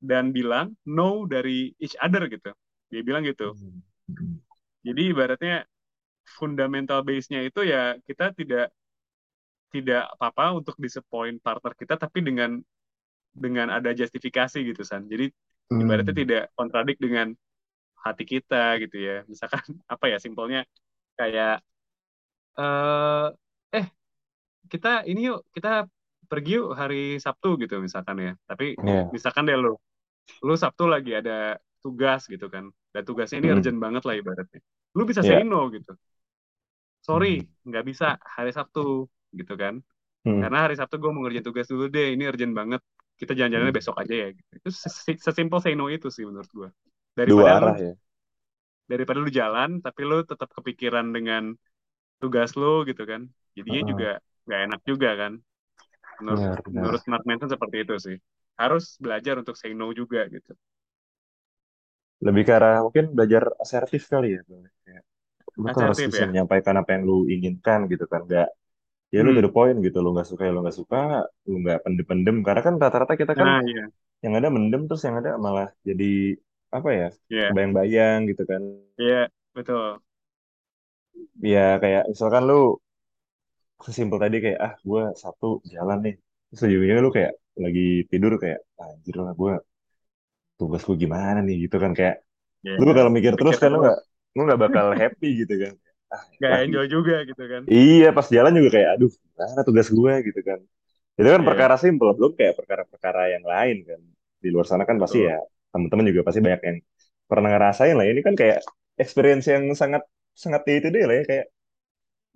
dan 0.00 0.32
bilang 0.32 0.76
no 0.88 1.28
dari 1.28 1.76
each 1.76 1.96
other 2.00 2.24
gitu. 2.28 2.52
Dia 2.88 3.02
bilang 3.04 3.24
gitu. 3.24 3.52
Mm, 3.52 3.84
mm. 4.16 4.45
Jadi 4.86 5.02
ibaratnya 5.12 5.54
fundamental 6.38 7.00
base-nya 7.08 7.40
itu 7.48 7.60
ya 7.72 7.98
kita 8.08 8.24
tidak 8.38 8.64
tidak 9.74 10.02
apa-apa 10.16 10.56
untuk 10.62 10.76
disappoint 10.80 11.36
partner 11.42 11.72
kita 11.76 11.94
tapi 12.00 12.18
dengan 12.24 12.58
dengan 13.34 13.68
ada 13.72 13.90
justifikasi 13.92 14.58
gitu 14.64 14.82
San. 14.86 15.06
Jadi 15.08 15.28
ibaratnya 15.80 16.14
Hmm. 16.14 16.20
tidak 16.22 16.42
kontradik 16.56 16.96
dengan 17.00 17.32
hati 18.04 18.24
kita 18.28 18.78
gitu 18.82 18.96
ya. 19.00 19.16
Misalkan 19.30 19.62
apa 19.94 20.06
ya 20.12 20.18
simpelnya 20.22 20.62
kayak 21.18 21.62
eh 22.58 23.24
eh 23.76 23.86
kita 24.72 24.88
ini 25.10 25.20
yuk 25.28 25.38
kita 25.56 25.68
pergi 26.30 26.50
yuk 26.58 26.68
hari 26.80 26.96
Sabtu 27.24 27.48
gitu 27.62 27.74
misalkan 27.86 28.16
ya. 28.26 28.32
Tapi 28.50 28.64
Iya. 28.82 29.16
misalkan 29.16 29.44
deh 29.48 29.56
lu 29.64 29.70
lu 30.46 30.54
Sabtu 30.62 30.84
lagi 30.94 31.10
ada 31.20 31.32
tugas 31.84 32.22
gitu 32.32 32.46
kan. 32.54 32.64
Dan 32.96 33.02
tugasnya 33.08 33.38
ini 33.44 33.48
Hmm. 33.52 33.56
urgent 33.60 33.78
banget 33.84 34.02
lah 34.08 34.14
ibaratnya. 34.16 34.60
Lu 34.96 35.02
bisa 35.10 35.20
say 35.20 35.44
Iya. 35.44 35.48
no 35.52 35.68
gitu. 35.76 35.92
Sorry, 37.04 37.44
Hmm. 37.44 37.68
nggak 37.68 37.84
bisa 37.90 38.06
hari 38.36 38.50
Sabtu 38.56 39.06
gitu 39.38 39.54
kan. 39.62 39.74
Hmm. 40.26 40.40
Karena 40.42 40.58
hari 40.66 40.74
Sabtu 40.80 40.96
gue 41.02 41.10
mau 41.14 41.22
ngerjain 41.24 41.44
tugas 41.46 41.66
dulu 41.70 41.84
deh, 41.92 42.16
ini 42.16 42.24
urgent 42.26 42.54
banget. 42.56 42.80
Kita 43.20 43.32
jalan-jalannya 43.38 43.74
Hmm. 43.74 43.80
besok 43.80 43.96
aja 44.02 44.14
ya. 44.26 44.28
Gitu. 44.36 44.50
Itu 44.58 44.68
ses- 44.74 45.20
sesimpel 45.22 45.58
say 45.64 45.74
no 45.78 45.86
itu 45.92 46.08
sih 46.16 46.24
menurut 46.28 46.50
gue. 46.50 46.68
Dua 47.24 47.44
Daripada 47.44 47.52
lu 47.60 47.68
arah 47.68 47.76
ya. 47.78 47.92
daripada 48.86 49.18
lu 49.24 49.30
jalan 49.30 49.70
tapi 49.82 50.00
lu 50.06 50.22
tetap 50.22 50.48
kepikiran 50.56 51.06
dengan 51.16 51.42
tugas 52.22 52.54
lu 52.60 52.86
gitu 52.88 53.02
kan. 53.10 53.22
Jadinya 53.56 53.82
Heeh. 53.82 53.90
juga 53.92 54.10
nggak 54.46 54.60
enak 54.70 54.80
juga 54.90 55.10
kan. 55.20 55.32
Menurut 56.22 56.40
Benar, 56.40 56.58
benar. 56.64 56.74
menurut 56.80 57.02
Mark 57.10 57.24
Manson 57.28 57.50
seperti 57.52 57.76
itu 57.84 57.94
sih. 58.00 58.16
Harus 58.56 58.96
belajar 59.04 59.34
untuk 59.42 59.56
say 59.60 59.72
no 59.76 59.92
juga 59.92 60.24
gitu. 60.32 60.52
Lebih 62.24 62.42
ke 62.48 62.52
arah 62.58 62.80
mungkin 62.86 63.04
belajar 63.16 63.42
asertif 63.62 64.02
kali 64.12 64.26
ya. 64.36 64.40
Bang. 64.48 64.62
Kayak, 64.84 65.02
lu 65.60 65.66
tuh 65.74 65.82
harus 65.86 65.98
Asertif 65.98 66.08
bisa 66.08 66.22
ya. 66.22 66.28
menyampaikan 66.30 66.74
apa 66.80 66.90
yang 66.96 67.02
lu 67.08 67.14
inginkan 67.34 67.80
gitu 67.92 68.04
kan. 68.12 68.22
Gak, 68.32 68.48
ya 69.14 69.20
lu 69.26 69.30
to 69.36 69.40
Hmm. 69.40 69.46
the 69.46 69.52
point 69.56 69.76
gitu. 69.86 69.98
Lu 70.04 70.08
nggak 70.14 70.28
suka 70.30 70.42
ya 70.48 70.52
lu 70.56 70.60
nggak 70.64 70.78
suka. 70.80 70.98
Lu 71.50 71.56
nggak 71.64 71.78
pendem-pendem. 71.84 72.36
Karena 72.46 72.62
kan 72.66 72.74
rata-rata 72.82 73.14
kita 73.20 73.32
kan 73.40 73.48
Nah, 73.48 73.60
iya. 73.68 73.90
yang 74.24 74.34
ada 74.38 74.48
mendem 74.54 74.82
terus 74.88 75.02
yang 75.08 75.16
ada 75.20 75.30
malah 75.44 75.68
jadi 75.88 76.36
apa 76.76 76.88
ya 77.00 77.06
Iya, 77.30 77.50
bayang-bayang 77.54 78.18
gitu 78.30 78.42
kan. 78.50 78.62
iya, 79.00 79.28
betul. 79.54 80.00
Ya 81.52 81.66
kayak 81.82 82.02
misalkan 82.10 82.42
lu 82.50 82.60
sesimpel 83.86 84.18
tadi 84.24 84.36
kayak 84.44 84.58
ah 84.66 84.72
gue 84.88 85.02
Sabtu 85.22 85.46
jalan 85.74 85.98
nih. 86.06 86.14
Terus 86.48 86.60
lu 87.04 87.10
kayak 87.16 87.32
lagi 87.64 87.82
tidur 88.10 88.32
kayak 88.42 88.60
anjir 88.82 89.16
lah 89.24 89.32
gue 89.40 89.52
tugas 90.58 90.82
gue 90.88 90.96
gimana 91.04 91.38
nih 91.46 91.56
gitu 91.64 91.76
kan 91.84 91.92
kayak 91.98 92.14
Iya, 92.64 92.76
lu 92.78 92.82
bakal 92.90 93.06
mikir 93.16 93.32
terus 93.40 93.56
kan 93.62 93.68
lu 93.74 93.78
nggak 93.84 93.98
lu 94.36 94.40
nggak 94.46 94.60
bakal 94.64 94.86
happy 95.00 95.26
gitu 95.42 95.54
kan 95.62 95.74
ah 96.14 96.22
Gak 96.42 96.52
lah 96.52 96.60
enjoy 96.64 96.86
gitu. 96.86 96.92
juga 96.94 97.14
gitu 97.28 97.44
kan. 97.52 97.62
iya 97.72 98.06
pas 98.16 98.26
jalan 98.36 98.52
juga 98.58 98.70
kayak 98.76 98.88
aduh 98.96 99.12
mana 99.38 99.62
tugas 99.68 99.88
gue 99.98 100.12
gitu 100.28 100.40
kan 100.48 100.58
itu 101.18 101.28
kan 101.34 101.42
Iya, 101.42 101.48
perkara 101.48 101.74
simpel 101.82 102.08
belum 102.18 102.32
kayak 102.38 102.54
perkara-perkara 102.60 103.20
yang 103.34 103.44
lain 103.52 103.76
kan 103.88 104.00
di 104.44 104.48
luar 104.54 104.66
sana 104.70 104.84
kan 104.90 104.96
pasti 105.04 105.18
betul. 105.18 105.28
ya 105.28 105.36
teman-teman 105.72 106.04
juga 106.10 106.22
pasti 106.28 106.40
banyak 106.46 106.62
yang 106.68 106.78
pernah 107.30 107.48
ngerasain 107.52 107.94
lah 107.98 108.06
ini 108.10 108.20
kan 108.26 108.34
kayak 108.40 108.58
experience 109.02 109.46
yang 109.52 109.64
sangat 109.80 110.02
sangat 110.42 110.62
itu 110.78 110.88
deh 110.94 111.04
lah 111.08 111.14
ya 111.20 111.24
kayak 111.30 111.46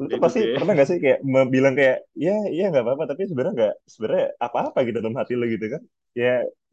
lu 0.00 0.06
tuh 0.12 0.20
pasti 0.24 0.40
deh. 0.40 0.54
pernah 0.54 0.72
gak 0.78 0.88
sih 0.90 0.98
kayak 1.04 1.18
bilang 1.54 1.74
kayak 1.78 1.96
ya 2.24 2.32
iya 2.54 2.62
nggak 2.72 2.84
apa-apa 2.84 3.04
tapi 3.12 3.22
sebenarnya 3.28 3.54
nggak 3.58 3.74
sebenarnya 3.92 4.26
apa-apa 4.46 4.78
gitu 4.88 4.96
dalam 5.04 5.16
hati 5.20 5.32
lo 5.40 5.44
gitu 5.54 5.66
kan 5.74 5.82
ya 6.14 6.30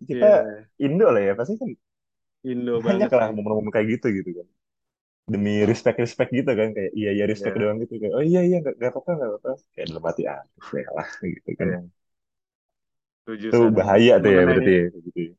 kita 0.09 0.25
Iya, 0.25 0.85
Indo 0.85 1.05
lah 1.13 1.21
ya 1.27 1.33
pasti 1.39 1.53
kan 1.61 1.69
Indo 2.51 2.73
banyak 2.85 3.09
banget 3.09 3.11
lah 3.19 3.27
momen-momen 3.35 3.71
kayak 3.75 3.87
gitu 3.97 4.07
gitu 4.17 4.29
kan. 4.37 4.47
Demi 5.33 5.51
respect 5.69 5.97
respect 6.03 6.31
gitu 6.37 6.51
kan 6.59 6.69
kayak 6.77 6.91
iya 6.99 7.09
iya 7.17 7.25
respect 7.31 7.55
Iya, 7.55 7.61
doang 7.61 7.77
gitu 7.83 7.93
kayak 8.01 8.13
oh 8.17 8.23
iya 8.31 8.39
iya 8.47 8.55
nggak 8.63 8.75
nggak 8.79 8.91
apa-apa 8.93 9.11
nggak 9.17 9.29
apa-apa. 9.31 9.51
Kayak 9.73 9.87
dalam 9.91 10.03
hati 10.09 10.23
aduh 10.33 10.69
ya 10.83 10.89
lah 10.97 11.09
gitu 11.35 11.49
kan. 11.59 11.67
Iya. 11.69 11.79
Setuju, 13.23 13.47
itu 13.51 13.57
bahaya 13.77 14.13
tuh 14.23 14.31
ya 14.35 14.41
berarti 14.47 14.71
ya 14.77 14.83
gitu 15.05 15.19
ya. 15.27 15.33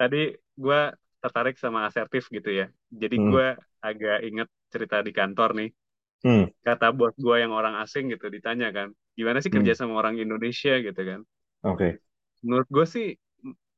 tadi 0.00 0.18
gue 0.56 0.80
tertarik 1.20 1.56
sama 1.60 1.78
asertif 1.88 2.24
gitu 2.32 2.50
ya. 2.50 2.66
Jadi 2.92 3.16
hmm. 3.16 3.28
gue 3.28 3.46
agak 3.84 4.18
inget 4.28 4.48
cerita 4.72 4.96
di 5.06 5.12
kantor 5.12 5.50
nih. 5.58 5.70
hmm. 6.24 6.50
Kata 6.66 6.86
bos 6.96 7.14
gue 7.16 7.36
yang 7.42 7.52
orang 7.52 7.74
asing 7.82 8.12
gitu 8.12 8.26
ditanya 8.32 8.68
kan, 8.76 8.88
gimana 9.18 9.38
sih 9.44 9.52
kerja 9.52 9.72
hmm. 9.76 9.80
sama 9.80 9.94
orang 10.00 10.16
Indonesia? 10.20 10.74
gitu 10.80 11.00
kan. 11.10 11.20
oke. 11.62 12.00
Menurut 12.44 12.68
gue 12.68 12.86
sih 12.88 13.06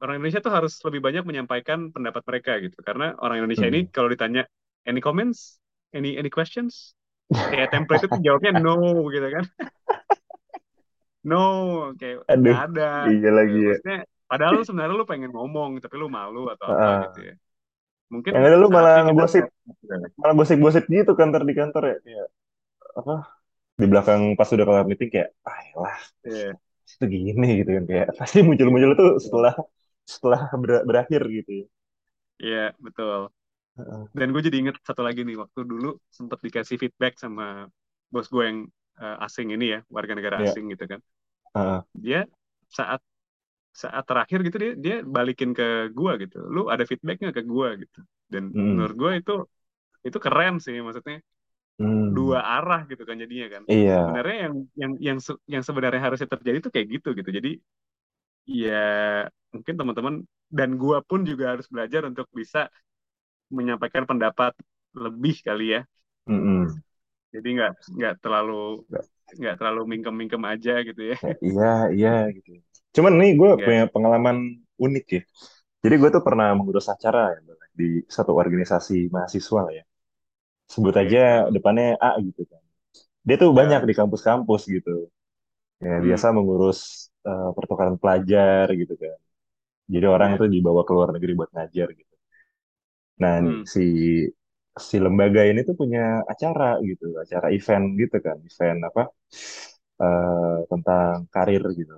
orang 0.03 0.15
Indonesia 0.19 0.41
tuh 0.47 0.53
harus 0.57 0.73
lebih 0.87 1.01
banyak 1.07 1.25
menyampaikan 1.29 1.79
pendapat 1.95 2.23
mereka 2.29 2.53
gitu. 2.65 2.77
Karena 2.87 3.05
orang 3.23 3.37
Indonesia 3.43 3.67
ini 3.71 3.81
hmm 3.81 3.93
kalau 3.95 4.09
ditanya 4.13 4.43
any 4.89 5.01
comments, 5.01 5.59
any 5.97 6.19
any 6.21 6.31
questions, 6.33 6.95
kayak 7.51 7.71
template 7.75 8.05
itu 8.07 8.19
jawabnya 8.27 8.53
no 8.57 8.75
gitu 9.15 9.29
kan. 9.37 9.45
No, 11.31 11.37
kayak 11.99 12.17
aduh 12.33 12.59
nggak 12.59 12.59
ada 12.65 12.83
iya 13.11 13.29
gitu. 13.31 13.39
lagi 13.39 13.59
ya 13.69 13.75
Maksudnya 13.75 13.97
padahal 14.31 14.53
lu 14.57 14.63
sebenarnya 14.67 14.97
lu 15.01 15.07
pengen 15.13 15.31
ngomong 15.37 15.71
tapi 15.83 15.95
lu 16.03 16.07
malu 16.17 16.39
atau 16.53 16.67
apa 16.75 16.89
gitu 17.03 17.19
Heeh. 17.19 17.29
ya. 17.29 17.33
Mungkin 18.15 18.35
yang 18.35 18.43
ada 18.49 18.57
lu 18.63 18.67
malah 18.73 18.95
ngegosip 19.07 19.45
belajar. 19.89 20.11
malah 20.21 20.35
gosip-gosip 20.39 20.85
gitu 20.95 21.13
kantor 21.21 21.43
di 21.49 21.55
kantor 21.61 21.83
ya 21.93 21.97
kayak 22.07 22.27
apa 23.01 23.15
di 23.81 23.87
belakang 23.93 24.23
pas 24.39 24.49
udah 24.55 24.67
kelar 24.69 24.85
meeting 24.91 25.11
kayak 25.15 25.31
ah 25.49 25.61
lah 25.83 25.97
Iya, 26.25 26.59
itu 26.95 27.05
gini 27.15 27.47
gitu 27.61 27.71
kan 27.77 27.85
kayak 27.91 28.07
pasti 28.19 28.39
muncul-muncul 28.47 28.93
itu 28.97 29.05
setelah 29.25 29.53
setelah 30.15 30.41
ber- 30.63 30.85
berakhir 30.89 31.23
gitu 31.37 31.51
ya 31.61 31.67
Iya, 32.43 32.59
betul. 32.85 33.19
Dan 34.19 34.27
gue 34.33 34.43
jadi 34.47 34.57
inget 34.63 34.77
satu 34.89 35.03
lagi 35.09 35.21
nih, 35.29 35.37
waktu 35.43 35.61
dulu 35.73 35.87
sempat 36.19 36.39
dikasih 36.47 36.77
feedback 36.83 37.13
sama 37.25 37.45
bos 38.13 38.27
gue 38.35 38.43
yang 38.51 38.59
eh, 39.03 39.17
asing 39.27 39.49
ini 39.55 39.65
ya, 39.75 39.79
warga 39.97 40.13
negara 40.19 40.37
ya 40.37 40.45
asing 40.47 40.65
gitu 40.73 40.85
kan. 40.93 41.01
Heeh. 41.55 41.83
Dia 42.05 42.19
saat 42.79 43.01
saat 43.83 44.05
terakhir 44.11 44.39
gitu 44.47 44.57
dia 44.65 44.73
dia 44.85 44.97
balikin 45.17 45.51
ke 45.59 45.65
gue 45.99 46.13
gitu. 46.25 46.37
Lu 46.55 46.61
ada 46.75 46.85
feedbacknya 46.91 47.31
ke 47.37 47.43
gue 47.53 47.69
gitu. 47.83 47.99
Dan 48.33 48.45
Hmm. 48.55 48.77
menurut 48.77 48.95
gue 49.03 49.13
itu 49.21 49.33
itu 50.09 50.19
keren 50.25 50.55
sih, 50.65 50.77
maksudnya 50.87 51.19
Hmm. 51.79 52.15
dua 52.17 52.39
arah 52.55 52.81
gitu 52.91 53.03
kan 53.09 53.17
jadinya 53.23 53.47
kan. 53.55 53.63
Iya. 53.67 53.95
Sebenarnya 53.97 54.37
yang 54.45 54.55
yang 54.83 54.93
yang 55.09 55.19
se- 55.27 55.43
yang 55.55 55.63
sebenarnya 55.69 56.01
harusnya 56.07 56.29
terjadi 56.35 56.57
itu 56.63 56.71
kayak 56.75 56.89
gitu 56.95 57.09
gitu. 57.19 57.31
Jadi 57.39 57.51
ya 58.47 59.31
mungkin 59.55 59.75
teman-teman 59.81 60.15
dan 60.59 60.71
gua 60.83 60.99
pun 61.09 61.21
juga 61.31 61.45
harus 61.57 61.67
belajar 61.75 62.03
untuk 62.11 62.27
bisa 62.41 62.61
menyampaikan 63.57 64.05
pendapat 64.11 64.53
lebih 64.97 65.37
kali 65.47 65.65
ya. 65.79 65.81
Mm-mm. 66.29 66.83
Jadi 67.35 67.49
nggak 67.57 67.73
nggak 67.97 68.15
terlalu 68.23 68.55
Nggak- 69.39 69.57
terlalu 69.59 69.81
mingkem-mingkem 69.93 70.43
aja 70.53 70.73
gitu 70.89 71.03
ya. 71.13 71.17
ya, 71.23 71.31
iya, 71.47 71.67
iya 71.97 72.11
gitu. 72.37 72.51
Cuman 72.95 73.13
nih 73.21 73.31
gue 73.41 73.51
Nggak. 73.55 73.63
punya 73.65 73.83
pengalaman 73.95 74.37
unik 74.85 75.05
ya. 75.17 75.21
Jadi 75.85 75.95
gue 76.01 76.11
tuh 76.17 76.23
pernah 76.27 76.49
mengurus 76.59 76.87
acara 76.95 77.21
ya, 77.35 77.41
di 77.81 77.87
satu 78.17 78.33
organisasi 78.43 78.95
mahasiswa 79.15 79.61
lah 79.67 79.75
ya. 79.81 79.85
Sebut 80.73 80.95
aja 81.03 81.21
depannya 81.55 81.97
A 82.01 82.19
gitu 82.23 82.43
kan. 82.53 82.63
Dia 83.27 83.37
tuh 83.43 83.51
banyak 83.61 83.81
nah, 83.81 83.89
di 83.89 83.95
kampus-kampus 84.01 84.63
gitu. 84.77 84.91
Ya, 85.85 85.95
hmm, 85.97 86.03
biasa 86.07 86.27
mengurus 86.37 87.11
eh, 87.29 87.51
pertukaran 87.57 87.97
pelajar 88.03 88.67
gitu 88.81 88.95
kan. 89.03 89.19
Jadi 89.95 90.07
orang 90.17 90.31
ya, 90.31 90.39
tuh 90.41 90.49
dibawa 90.55 90.81
ke 90.87 90.93
luar 90.97 91.11
negeri 91.15 91.33
buat 91.39 91.51
ngajar 91.55 91.89
gitu. 92.01 92.15
Nah, 93.21 93.37
hmm, 93.41 93.63
si 93.73 93.81
si 94.89 94.97
lembaga 95.05 95.43
ini 95.51 95.61
tuh 95.69 95.77
punya 95.81 96.01
acara 96.33 96.65
gitu, 96.89 97.05
acara 97.23 97.47
event 97.57 97.85
gitu 98.01 98.17
kan, 98.27 98.37
event 98.49 98.79
apa 98.89 99.03
eh, 100.03 100.57
tentang 100.71 101.15
karir 101.35 101.63
gitu. 101.79 101.95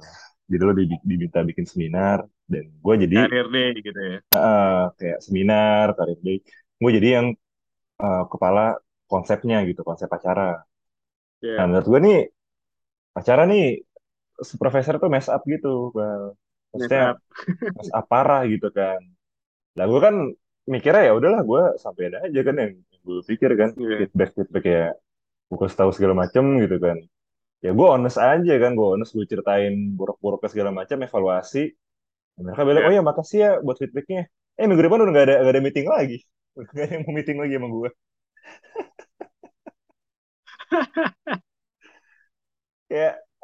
Jadi 0.50 0.62
lo 0.68 0.72
di- 0.78 1.02
diminta 1.11 1.40
bikin 1.48 1.66
seminar 1.72 2.18
dan 2.52 2.64
gue 2.85 2.94
jadi 3.04 3.16
karir 3.16 3.46
deh 3.54 3.68
gitu 3.87 4.00
ya. 4.11 4.16
eh, 4.35 4.74
kayak 4.98 5.18
seminar 5.26 5.87
karir 5.98 6.18
day. 6.26 6.37
Gue 6.80 6.90
jadi 6.96 7.09
yang 7.16 7.26
eh, 8.04 8.22
kepala 8.33 8.62
konsepnya 9.11 9.57
gitu, 9.70 9.80
konsep 9.88 10.11
acara. 10.18 10.42
Nah, 11.57 11.64
Ya, 11.64 11.66
menurut 11.68 11.87
gue 11.90 12.00
nih 12.07 12.18
acara 13.20 13.42
nih 13.50 13.64
profesor 14.62 14.94
tuh 15.02 15.11
mess 15.14 15.28
up 15.35 15.42
gitu, 15.52 15.68
Bang. 15.96 16.22
Maksudnya 16.74 17.14
up 17.94 18.06
parah 18.10 18.42
gitu 18.50 18.68
kan. 18.74 19.00
Lah 19.78 19.87
gue 19.87 20.00
kan 20.02 20.14
mikirnya 20.66 21.02
ya 21.08 21.12
udahlah 21.14 21.40
gue 21.46 21.62
sampein 21.78 22.18
aja 22.18 22.40
kan 22.42 22.54
yang, 22.58 22.72
gue 23.06 23.18
pikir 23.30 23.50
kan. 23.54 23.70
Iya, 23.78 23.96
feedback 24.04 24.30
feedback 24.34 24.64
ya 24.66 24.84
gue 25.48 25.58
kasih 25.62 25.78
tahu 25.78 25.90
segala 25.94 26.14
macem 26.26 26.44
gitu 26.58 26.76
kan. 26.82 26.98
Ya 27.62 27.70
gue 27.72 27.87
honest 27.87 28.18
aja 28.18 28.54
kan 28.58 28.74
gue 28.74 28.87
honest 28.87 29.14
gue 29.14 29.24
ceritain 29.30 29.94
buruk-buruknya 29.94 30.50
segala 30.50 30.70
macam 30.74 30.98
evaluasi. 31.00 31.70
Mereka 32.34 32.62
bilang 32.66 32.84
oh 32.90 32.90
ya. 32.90 32.98
ya 32.98 33.02
makasih 33.06 33.38
ya 33.38 33.50
buat 33.62 33.78
feedbacknya. 33.78 34.26
Eh 34.58 34.66
minggu 34.66 34.82
depan 34.82 35.06
udah 35.06 35.14
gak 35.14 35.26
ada 35.30 35.34
gak 35.46 35.54
ada 35.54 35.62
meeting 35.62 35.87
lagi? 35.87 36.18
Gak 36.74 36.87
ada 36.87 36.92
yang 36.98 37.02
mau 37.06 37.14
meeting 37.14 37.38
lagi 37.38 37.54
sama 37.58 37.68
gue 37.70 37.90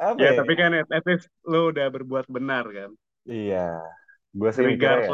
apa 0.00 0.16
Ya, 0.16 0.32
ya? 0.32 0.40
tapi 0.40 0.52
kan 0.56 0.72
at, 0.72 0.88
at 0.88 1.04
least 1.04 1.28
lu 1.44 1.68
udah 1.74 1.92
berbuat 1.92 2.24
benar 2.32 2.64
kan. 2.72 2.90
Iya 3.28 3.58
gue 4.38 4.50
sih 4.54 4.64
mikirnya 4.64 5.00
ya 5.04 5.10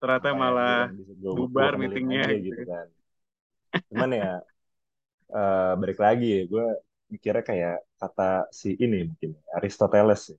ternyata 0.00 0.28
ngapain 0.32 0.40
malah 0.42 0.82
bubar 1.36 1.72
meetingnya 1.80 2.24
gitu. 2.32 2.56
gitu 2.56 2.62
kan 2.70 2.86
cuman 3.90 4.10
ya 4.16 4.30
eh, 5.30 5.72
balik 5.80 5.98
lagi 6.04 6.26
ya, 6.36 6.40
gue 6.52 6.64
mikirnya 7.12 7.42
kayak 7.50 7.76
kata 8.00 8.50
si 8.60 8.68
ini 8.78 8.98
mungkin 9.10 9.30
Aristoteles 9.56 10.20
ya. 10.32 10.38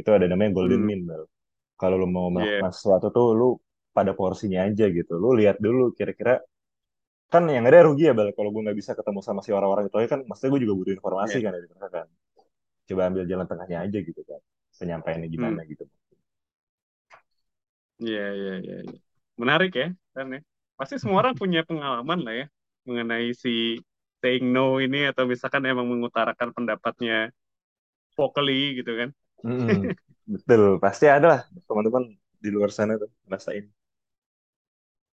Itu 0.00 0.10
ada 0.16 0.26
namanya 0.30 0.50
golden 0.56 0.82
Hmm, 0.82 0.88
mean. 0.88 1.00
Kalau 1.80 1.96
lu 2.00 2.06
mau 2.06 2.28
yeah, 2.38 2.62
melakukan 2.62 2.72
sesuatu 2.76 3.06
tuh 3.16 3.26
lu 3.38 3.48
pada 3.96 4.12
porsinya 4.18 4.64
aja 4.66 4.86
gitu. 4.88 5.12
Lu 5.18 5.34
lihat 5.34 5.58
dulu 5.58 5.92
kira-kira 5.98 6.40
kan 7.32 7.42
yang 7.48 7.64
ada 7.68 7.88
rugi 7.88 8.04
ya 8.08 8.14
Bal 8.18 8.30
kalau 8.36 8.50
gue 8.54 8.62
nggak 8.64 8.78
bisa 8.78 8.92
ketemu 8.98 9.20
sama 9.24 9.40
si 9.46 9.50
orang-orang 9.56 9.88
itu 9.88 9.96
kan 10.12 10.20
maksudnya 10.28 10.50
gue 10.54 10.62
juga 10.64 10.74
butuh 10.78 10.94
informasi 10.98 11.36
yeah. 11.38 11.44
kan 11.44 11.52
dari 11.56 11.66
mereka 11.70 11.88
kan. 11.96 12.06
Coba 12.88 13.02
ambil 13.10 13.24
jalan 13.30 13.46
tengahnya 13.50 13.78
aja 13.86 13.98
gitu 14.02 14.22
kan. 14.30 14.40
Penyampaiannya 14.80 15.28
Hmm, 15.28 15.34
gimana 15.34 15.60
gitu. 15.66 15.84
Yeah, 18.10 18.28
yeah, 18.42 18.56
yeah, 18.66 18.78
yeah. 18.88 19.00
Menarik 19.40 19.70
ya, 19.80 19.86
kan 20.14 20.26
ya. 20.34 20.40
Pasti 20.78 20.94
semua 21.02 21.18
orang 21.22 21.34
punya 21.40 21.60
pengalaman 21.68 22.18
lah 22.26 22.34
ya 22.40 22.46
mengenai 22.86 23.30
si 23.42 23.50
saying 24.22 24.44
no 24.54 24.82
ini 24.84 24.98
atau 25.10 25.24
misalkan 25.32 25.62
emang 25.70 25.86
mengutarakan 25.92 26.50
pendapatnya 26.56 27.30
vocally 28.16 28.54
gitu 28.78 28.92
kan. 29.00 29.08
Mm-mm. 29.46 29.78
Betul, 30.34 30.62
pasti 30.84 31.04
ada 31.14 31.26
lah 31.32 31.40
teman-teman 31.68 32.04
di 32.42 32.48
luar 32.54 32.70
sana 32.76 32.92
tuh 33.02 33.10
ngerasain. 33.26 33.64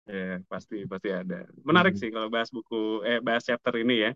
Ya, 0.06 0.38
pasti 0.50 0.74
pasti 0.90 1.08
ada. 1.10 1.34
Menarik 1.68 1.94
Mm-mm. 1.94 2.00
sih 2.00 2.08
kalau 2.14 2.28
bahas 2.34 2.50
buku 2.56 2.76
eh 3.10 3.18
bahas 3.26 3.42
chapter 3.48 3.74
ini 3.82 3.94
ya. 4.06 4.10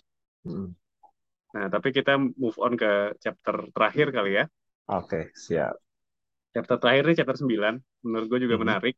Nah, 1.54 1.66
tapi 1.74 1.88
kita 1.96 2.12
move 2.42 2.56
on 2.64 2.72
ke 2.78 2.90
chapter 3.22 3.56
terakhir 3.74 4.06
kali 4.16 4.30
ya. 4.38 4.44
Oke, 4.96 5.20
siap. 5.34 5.80
Chapter 6.54 6.76
terakhir 6.82 7.02
ini 7.06 7.14
chapter 7.18 7.36
9, 7.38 7.74
menurut 8.06 8.26
gue 8.30 8.40
juga 8.46 8.56
Mhm. 8.56 8.62
menarik. 8.62 8.94